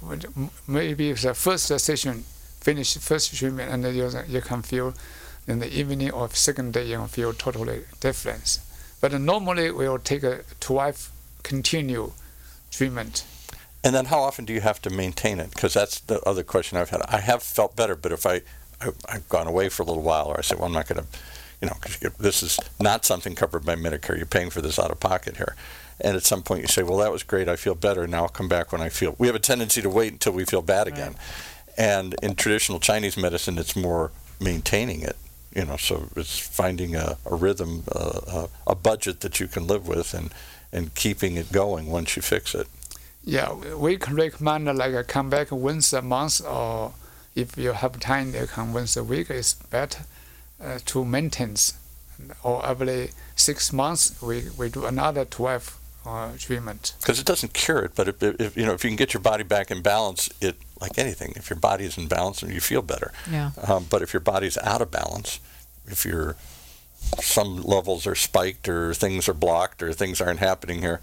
maybe 0.68 1.14
the 1.14 1.34
first 1.34 1.68
session, 1.68 2.24
finish 2.60 2.98
first 2.98 3.36
treatment, 3.36 3.72
and 3.72 3.84
then 3.84 3.96
you, 3.96 4.10
you 4.28 4.42
can 4.42 4.62
feel 4.62 4.94
in 5.48 5.60
the 5.60 5.72
evening 5.72 6.12
or 6.12 6.30
second 6.30 6.74
day 6.74 6.86
you 6.86 6.98
can 6.98 7.08
feel 7.08 7.34
totally 7.34 7.82
difference. 8.00 8.60
But 9.02 9.20
normally 9.20 9.72
we 9.72 9.88
will 9.88 10.00
take 10.00 10.24
a 10.24 10.42
12 10.60 11.12
continue 11.44 12.12
treatment. 12.72 13.24
And 13.84 13.96
then 13.96 14.06
how 14.06 14.20
often 14.20 14.46
do 14.46 14.54
you 14.54 14.62
have 14.62 14.82
to 14.82 14.90
maintain 14.90 15.40
it? 15.40 15.52
Because 15.52 15.74
that's 15.74 16.02
the 16.02 16.22
other 16.22 16.44
question 16.44 16.78
I've 16.78 16.90
had. 16.90 17.02
I 17.08 17.20
have 17.20 17.42
felt 17.42 17.76
better, 17.76 17.96
but 17.96 18.12
if 18.12 18.26
I, 18.26 18.42
I 18.82 18.90
I've 19.08 19.28
gone 19.30 19.48
away 19.48 19.70
for 19.70 19.84
a 19.84 19.86
little 19.86 20.04
while, 20.04 20.28
or 20.28 20.38
I 20.38 20.42
said, 20.42 20.58
well, 20.58 20.68
I'm 20.68 20.74
not 20.74 20.88
going 20.88 21.02
to, 21.02 21.08
you 21.62 21.68
know, 21.68 21.76
because 21.82 22.18
this 22.18 22.44
is 22.44 22.60
not 22.80 23.06
something 23.06 23.36
covered 23.36 23.66
by 23.66 23.76
Medicare. 23.76 24.18
You're 24.18 24.26
paying 24.26 24.50
for 24.50 24.62
this 24.62 24.78
out 24.78 24.92
of 24.92 25.00
pocket 25.00 25.38
here. 25.38 25.56
And 26.02 26.16
at 26.16 26.24
some 26.24 26.44
point 26.44 26.62
you 26.62 26.68
say, 26.68 26.84
well, 26.84 26.98
that 26.98 27.12
was 27.12 27.24
great. 27.24 27.48
I 27.48 27.56
feel 27.56 27.76
better. 27.76 28.06
Now 28.08 28.24
I'll 28.24 28.30
come 28.30 28.48
back 28.48 28.72
when 28.72 28.82
I 28.82 28.90
feel. 28.90 29.16
We 29.18 29.28
have 29.28 29.36
a 29.36 29.40
tendency 29.40 29.82
to 29.82 29.90
wait 29.90 30.14
until 30.14 30.34
we 30.34 30.46
feel 30.46 30.62
bad 30.62 30.88
again. 30.88 31.16
And 31.78 32.16
in 32.22 32.36
traditional 32.36 32.80
Chinese 32.80 33.18
medicine, 33.18 33.58
it's 33.58 33.76
more 33.76 34.12
maintaining 34.40 35.02
it. 35.02 35.16
You 35.56 35.66
know, 35.66 35.78
so 35.78 36.10
it's 36.16 36.38
finding 36.38 36.96
a, 36.96 37.18
a 37.26 37.36
rhythm, 37.36 37.84
uh, 37.92 38.48
a, 38.68 38.76
budget 38.76 39.22
that 39.22 39.40
you 39.40 39.48
can 39.48 39.66
live 39.66 39.88
with, 39.88 40.14
and 40.14 40.32
and 40.72 40.94
keeping 40.94 41.38
it 41.38 41.52
going 41.52 41.88
once 41.88 42.16
you 42.16 42.22
fix 42.22 42.54
it. 42.54 42.68
Yeah, 43.24 43.54
we 43.76 43.98
can 43.98 44.16
recommend 44.16 44.70
uh, 44.70 44.74
like 44.74 45.08
come 45.08 45.30
back 45.30 45.52
once 45.52 45.92
a 45.94 46.02
month 46.02 46.42
or 46.46 46.94
if 47.36 47.58
you 47.58 47.74
have 47.74 48.00
time, 48.00 48.34
you 48.34 48.46
come 48.48 48.74
once 48.74 48.98
a 48.98 49.04
week. 49.04 49.30
It's 49.30 49.54
better 49.54 50.04
uh, 50.64 50.80
to 50.86 51.06
maintain. 51.06 51.56
Or 52.44 52.66
every 52.66 53.12
six 53.36 53.72
months, 53.72 54.22
we, 54.22 54.50
we 54.58 54.70
do 54.70 54.86
another 54.86 55.26
12 55.26 55.79
uh, 56.06 56.32
treatment. 56.38 56.94
because 57.00 57.20
it 57.20 57.26
doesn't 57.26 57.54
cure 57.54 57.80
it, 57.80 57.92
but 57.96 58.08
if, 58.08 58.24
if 58.24 58.58
you 58.58 58.66
know 58.66 58.74
if 58.74 58.84
you 58.84 58.90
can 58.90 58.98
get 58.98 59.14
your 59.14 59.22
body 59.22 59.44
back 59.44 59.72
in 59.72 59.82
balance, 59.82 60.30
it 60.42 60.56
like 60.80 60.98
anything, 60.98 61.34
if 61.36 61.50
your 61.50 61.60
body 61.60 61.86
is 61.86 61.98
in 61.98 62.08
balance, 62.08 62.42
then 62.42 62.52
you 62.52 62.60
feel 62.60 62.82
better. 62.82 63.12
Yeah. 63.30 63.52
Um, 63.68 63.86
but 63.90 64.02
if 64.02 64.14
your 64.14 64.22
body's 64.22 64.58
out 64.60 64.82
of 64.82 64.92
balance, 64.92 65.40
if 65.88 66.06
your 66.06 66.36
some 67.22 67.62
levels 67.62 68.06
are 68.06 68.16
spiked 68.16 68.68
or 68.68 68.94
things 68.94 69.30
are 69.30 69.34
blocked 69.34 69.82
or 69.82 69.94
things 69.94 70.22
aren't 70.22 70.40
happening 70.40 70.82
here, 70.82 71.00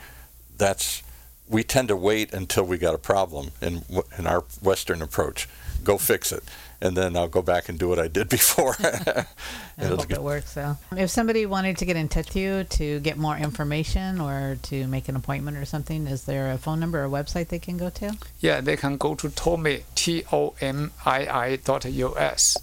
that's 0.56 1.02
we 1.48 1.62
tend 1.62 1.88
to 1.88 1.96
wait 1.96 2.32
until 2.32 2.64
we 2.64 2.78
got 2.78 2.94
a 2.94 2.98
problem 2.98 3.52
in 3.60 3.82
in 4.18 4.26
our 4.26 4.44
Western 4.62 5.02
approach. 5.02 5.48
Go 5.84 5.98
fix 5.98 6.32
it, 6.32 6.42
and 6.80 6.96
then 6.96 7.16
I'll 7.16 7.28
go 7.28 7.42
back 7.42 7.68
and 7.68 7.78
do 7.78 7.88
what 7.88 7.98
I 7.98 8.08
did 8.08 8.28
before. 8.28 8.76
I 8.80 9.84
hope 9.84 10.08
get- 10.08 10.18
it 10.18 10.22
works. 10.22 10.52
So, 10.52 10.76
if 10.92 11.10
somebody 11.10 11.46
wanted 11.46 11.78
to 11.78 11.84
get 11.84 11.96
in 11.96 12.08
touch 12.08 12.28
with 12.28 12.36
you 12.36 12.64
to 12.64 13.00
get 13.00 13.16
more 13.16 13.36
information 13.36 14.20
or 14.20 14.58
to 14.64 14.86
make 14.86 15.08
an 15.08 15.16
appointment 15.16 15.56
or 15.56 15.64
something, 15.64 16.06
is 16.06 16.24
there 16.24 16.50
a 16.50 16.58
phone 16.58 16.80
number 16.80 17.04
or 17.04 17.08
website 17.08 17.48
they 17.48 17.58
can 17.58 17.76
go 17.76 17.90
to? 17.90 18.16
Yeah, 18.40 18.60
they 18.60 18.76
can 18.76 18.96
go 18.96 19.14
to 19.14 19.28
Tomi, 19.30 19.84
T 19.94 20.24
O 20.32 20.54
M 20.60 20.92
I 21.04 21.26
I 21.26 21.56
dot 21.56 21.84
U 21.84 22.16
S. 22.16 22.56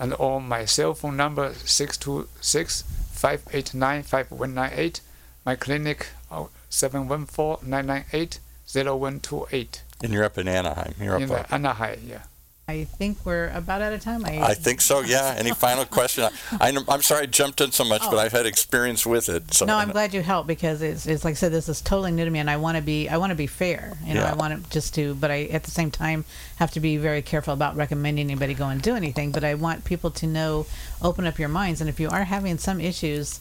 And 0.00 0.14
or 0.14 0.40
my 0.40 0.64
cell 0.64 0.94
phone 0.94 1.16
number 1.16 1.54
626 1.54 2.82
589 2.82 4.02
5198. 4.04 5.00
My 5.44 5.56
clinic 5.56 6.08
oh, 6.30 6.50
714 6.70 7.68
998 7.68 8.38
0128 8.72 9.82
and 10.02 10.12
you're 10.12 10.24
up 10.24 10.38
in 10.38 10.46
Anaheim. 10.46 10.94
You're 11.00 11.16
up. 11.16 11.22
in 11.22 11.30
up. 11.30 11.52
Anaheim. 11.52 12.00
Yeah. 12.06 12.22
I 12.68 12.84
think 12.84 13.24
we're 13.24 13.48
about 13.48 13.80
out 13.80 13.94
of 13.94 14.02
time. 14.02 14.26
I, 14.26 14.42
I 14.42 14.54
think 14.54 14.82
so. 14.82 15.00
Yeah. 15.00 15.34
Any 15.38 15.52
final 15.52 15.86
question? 15.86 16.28
I, 16.60 16.68
am 16.68 17.00
sorry 17.02 17.22
I 17.22 17.26
jumped 17.26 17.62
in 17.62 17.72
so 17.72 17.82
much, 17.82 18.02
but 18.02 18.14
Oh. 18.14 18.18
I've 18.18 18.32
had 18.32 18.44
experience 18.44 19.06
with 19.06 19.30
it. 19.30 19.54
So 19.54 19.64
no, 19.64 19.76
I'm 19.76 19.90
glad 19.90 20.12
you 20.12 20.20
helped 20.20 20.46
because 20.48 20.82
it's, 20.82 21.06
it's 21.06 21.24
like 21.24 21.32
I 21.32 21.34
said, 21.34 21.50
this 21.50 21.70
is 21.70 21.80
totally 21.80 22.10
new 22.12 22.26
to 22.26 22.30
me, 22.30 22.40
and 22.40 22.50
I 22.50 22.58
want 22.58 22.76
to 22.76 22.82
be 22.82 23.08
I 23.08 23.16
want 23.16 23.30
to 23.30 23.36
be 23.36 23.46
fair. 23.46 23.96
You 24.04 24.14
know, 24.14 24.20
Yeah. 24.20 24.32
I 24.32 24.34
want 24.34 24.62
to 24.62 24.70
just 24.70 24.94
to, 24.96 25.14
but 25.14 25.30
I 25.30 25.44
at 25.44 25.62
the 25.64 25.70
same 25.70 25.90
time 25.90 26.26
have 26.56 26.70
to 26.72 26.80
be 26.80 26.98
very 26.98 27.22
careful 27.22 27.54
about 27.54 27.74
recommending 27.74 28.26
anybody 28.26 28.52
go 28.52 28.68
and 28.68 28.82
do 28.82 28.94
anything. 28.94 29.32
But 29.32 29.44
I 29.44 29.54
want 29.54 29.84
people 29.86 30.10
to 30.10 30.26
know, 30.26 30.66
open 31.00 31.26
up 31.26 31.38
your 31.38 31.48
minds, 31.48 31.80
and 31.80 31.88
if 31.88 31.98
you 31.98 32.10
are 32.10 32.24
having 32.24 32.58
some 32.58 32.80
issues, 32.82 33.40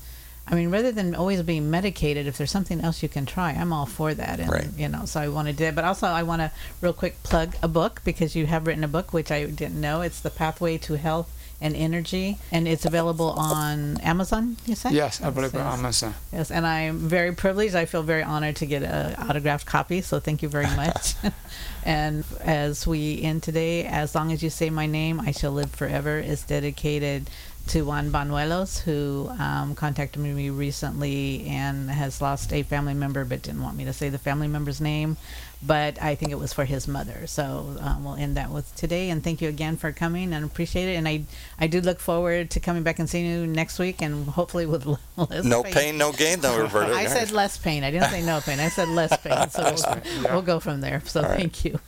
I 0.50 0.56
mean, 0.56 0.70
rather 0.72 0.92
than 0.92 1.14
always 1.14 1.42
being 1.42 1.70
medicated, 1.70 2.26
if 2.26 2.38
there's 2.38 2.52
something 2.52 2.80
else 2.82 3.04
you 3.04 3.10
can 3.10 3.26
try, 3.26 3.52
I'm 3.52 3.74
all 3.74 3.86
for 3.86 4.14
that. 4.14 4.40
And, 4.40 4.50
Right. 4.50 4.68
you 4.78 4.88
know, 4.88 5.06
so 5.06 5.20
I 5.20 5.28
want 5.28 5.48
to 5.48 5.54
do 5.54 5.66
that. 5.66 5.76
But 5.76 5.84
also, 5.84 6.08
I 6.08 6.24
want 6.24 6.42
to 6.42 6.52
real 6.80 6.94
quick 6.94 7.22
plug 7.24 7.56
a 7.62 7.68
book 7.68 8.02
because 8.06 8.36
you 8.36 8.46
have 8.46 8.66
written 8.66 8.84
a 8.84 8.88
book, 8.88 9.12
which 9.12 9.32
I 9.32 9.46
didn't 9.46 9.82
know. 9.82 10.02
It's 10.02 10.20
The 10.22 10.30
Pathway 10.30 10.78
to 10.80 10.98
Health 10.98 11.30
and 11.60 11.76
Energy, 11.76 12.38
and 12.52 12.68
it's 12.68 12.86
available 12.86 13.32
on 13.32 13.98
Amazon, 14.02 14.58
you 14.68 14.76
said? 14.76 14.92
Yes, 14.92 15.22
I 15.24 15.32
believe 15.32 15.56
Amazon. 15.56 16.14
Yes, 16.32 16.52
and 16.52 16.68
I'm 16.68 17.00
very 17.00 17.34
privileged. 17.34 17.74
I 17.74 17.86
feel 17.86 18.04
very 18.04 18.22
honored 18.22 18.58
to 18.58 18.68
get 18.68 18.84
an 18.84 19.16
autographed 19.16 19.66
copy, 19.66 20.02
so 20.02 20.20
thank 20.20 20.44
you 20.44 20.50
very 20.50 20.68
much. 20.76 21.16
and 21.84 22.24
as 22.42 22.86
we 22.86 23.22
end 23.24 23.42
today, 23.42 23.86
as 23.86 24.14
long 24.14 24.32
as 24.32 24.44
you 24.44 24.52
say 24.52 24.70
my 24.70 24.86
name, 24.86 25.20
I 25.20 25.32
shall 25.32 25.52
live 25.52 25.72
forever 25.72 26.20
is 26.20 26.44
dedicated 26.44 27.28
to 27.68 27.84
Juan 27.84 28.12
Banuelos, 28.12 28.80
who 28.80 29.30
um, 29.40 29.76
contacted 29.76 30.22
me 30.22 30.50
recently 30.50 31.46
and 31.48 31.90
has 31.90 32.22
lost 32.22 32.54
a 32.54 32.64
family 32.64 32.94
member, 32.94 33.26
but 33.26 33.42
didn't 33.42 33.62
want 33.62 33.78
me 33.78 33.86
to 33.86 33.94
say 33.94 34.10
the 34.10 34.18
family 34.18 34.48
member's 34.48 34.82
name. 34.82 35.18
But 35.66 36.00
I 36.02 36.14
think 36.14 36.32
it 36.32 36.38
was 36.38 36.54
for 36.54 36.66
his 36.66 36.88
mother. 36.88 37.26
So 37.26 37.78
um, 37.80 38.04
we'll 38.04 38.16
end 38.16 38.38
that 38.38 38.52
with 38.52 38.76
today. 38.76 39.10
And 39.10 39.24
thank 39.24 39.42
you 39.42 39.50
again 39.50 39.76
for 39.76 39.92
coming 39.92 40.32
and 40.34 40.46
appreciate 40.46 40.88
it. 40.88 40.96
And 40.96 41.08
I, 41.08 41.24
I 41.60 41.66
do 41.66 41.82
look 41.82 42.00
forward 42.00 42.52
to 42.52 42.60
coming 42.60 42.84
back 42.84 43.00
and 43.00 43.10
seeing 43.10 43.26
you 43.26 43.48
next 43.48 43.80
week 43.80 44.02
and 44.02 44.28
hopefully 44.28 44.68
with 44.68 44.86
less 45.18 45.44
No 45.44 45.64
pain, 45.64 45.98
no 45.98 46.12
gain, 46.12 46.42
though, 46.42 46.62
Roberta. 46.62 46.94
I 46.94 47.08
said 47.08 47.32
less 47.32 47.58
pain. 47.58 47.84
I 47.84 47.90
didn't 47.90 48.12
say 48.12 48.24
no 48.24 48.40
pain. 48.40 48.60
I 48.60 48.70
said 48.70 48.88
less 48.90 49.18
pain. 49.18 49.34
So 49.50 49.64
we'll, 49.64 50.24
yeah. 50.24 50.34
we'll 50.34 50.42
go 50.44 50.60
from 50.60 50.82
there. 50.82 51.02
So 51.06 51.22
All 51.22 51.30
right. 51.30 51.40
thank 51.40 51.66
you. 51.66 51.80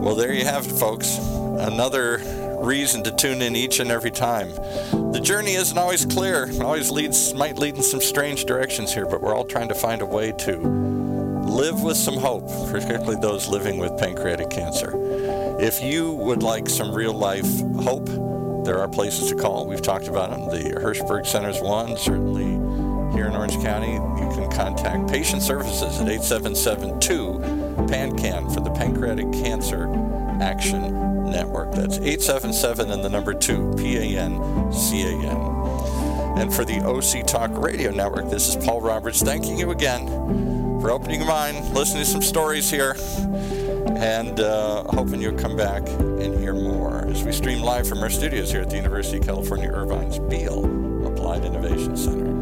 Well, 0.00 0.14
there 0.14 0.32
you 0.32 0.46
have 0.46 0.66
it, 0.66 0.72
folks. 0.72 1.18
Another 1.18 2.22
reason 2.62 3.02
to 3.04 3.10
tune 3.10 3.42
in 3.42 3.54
each 3.54 3.80
and 3.80 3.90
every 3.90 4.10
time. 4.10 4.48
The 5.12 5.20
journey 5.22 5.52
isn't 5.52 5.76
always 5.76 6.06
clear. 6.06 6.44
It 6.44 6.62
always 6.62 6.90
leads 6.90 7.34
might 7.34 7.58
lead 7.58 7.76
in 7.76 7.82
some 7.82 8.00
strange 8.00 8.46
directions 8.46 8.94
here, 8.94 9.04
but 9.04 9.20
we're 9.20 9.34
all 9.34 9.44
trying 9.44 9.68
to 9.68 9.74
find 9.74 10.00
a 10.00 10.06
way 10.06 10.32
to 10.32 10.56
live 10.56 11.82
with 11.82 11.98
some 11.98 12.16
hope, 12.16 12.48
particularly 12.70 13.20
those 13.20 13.46
living 13.46 13.76
with 13.76 13.98
pancreatic 13.98 14.48
cancer. 14.48 14.92
If 15.60 15.82
you 15.82 16.12
would 16.12 16.42
like 16.42 16.70
some 16.70 16.94
real 16.94 17.12
life 17.12 17.60
hope, 17.82 18.06
there 18.64 18.78
are 18.78 18.88
places 18.88 19.28
to 19.28 19.36
call. 19.36 19.66
We've 19.66 19.82
talked 19.82 20.08
about 20.08 20.30
them. 20.30 20.46
The 20.46 20.80
Hirshberg 20.80 21.26
Center's 21.26 21.60
one, 21.60 21.98
certainly 21.98 22.52
here 23.14 23.26
in 23.26 23.36
Orange 23.36 23.60
County. 23.62 23.92
You 23.92 24.30
can 24.34 24.50
contact 24.50 25.10
patient 25.10 25.42
services 25.42 26.00
at 26.00 26.06
877-2-PANCAN 27.86 28.54
for 28.54 28.60
the 28.60 28.70
Pancreatic 28.70 29.32
Cancer 29.32 29.88
Action 30.40 31.30
Network. 31.30 31.72
That's 31.72 31.98
877 31.98 32.90
and 32.90 33.04
the 33.04 33.08
number 33.08 33.32
2, 33.34 33.74
P-A-N-C-A-N. 33.76 35.36
And 36.38 36.52
for 36.52 36.64
the 36.64 36.80
OC 36.80 37.26
Talk 37.26 37.50
Radio 37.52 37.90
Network, 37.90 38.30
this 38.30 38.48
is 38.48 38.56
Paul 38.64 38.80
Roberts 38.80 39.22
thanking 39.22 39.58
you 39.58 39.70
again 39.70 40.06
for 40.80 40.90
opening 40.90 41.20
your 41.20 41.28
mind, 41.28 41.74
listening 41.74 42.04
to 42.04 42.10
some 42.10 42.22
stories 42.22 42.70
here, 42.70 42.96
and 43.96 44.40
uh, 44.40 44.84
hoping 44.84 45.20
you'll 45.20 45.38
come 45.38 45.56
back 45.56 45.86
and 45.88 46.38
hear 46.38 46.54
more 46.54 47.06
as 47.08 47.22
we 47.22 47.32
stream 47.32 47.60
live 47.60 47.86
from 47.88 47.98
our 47.98 48.10
studios 48.10 48.50
here 48.50 48.62
at 48.62 48.70
the 48.70 48.76
University 48.76 49.18
of 49.18 49.26
California 49.26 49.70
Irvine's 49.70 50.18
Beall 50.18 51.06
Applied 51.06 51.44
Innovation 51.44 51.96
Center. 51.96 52.39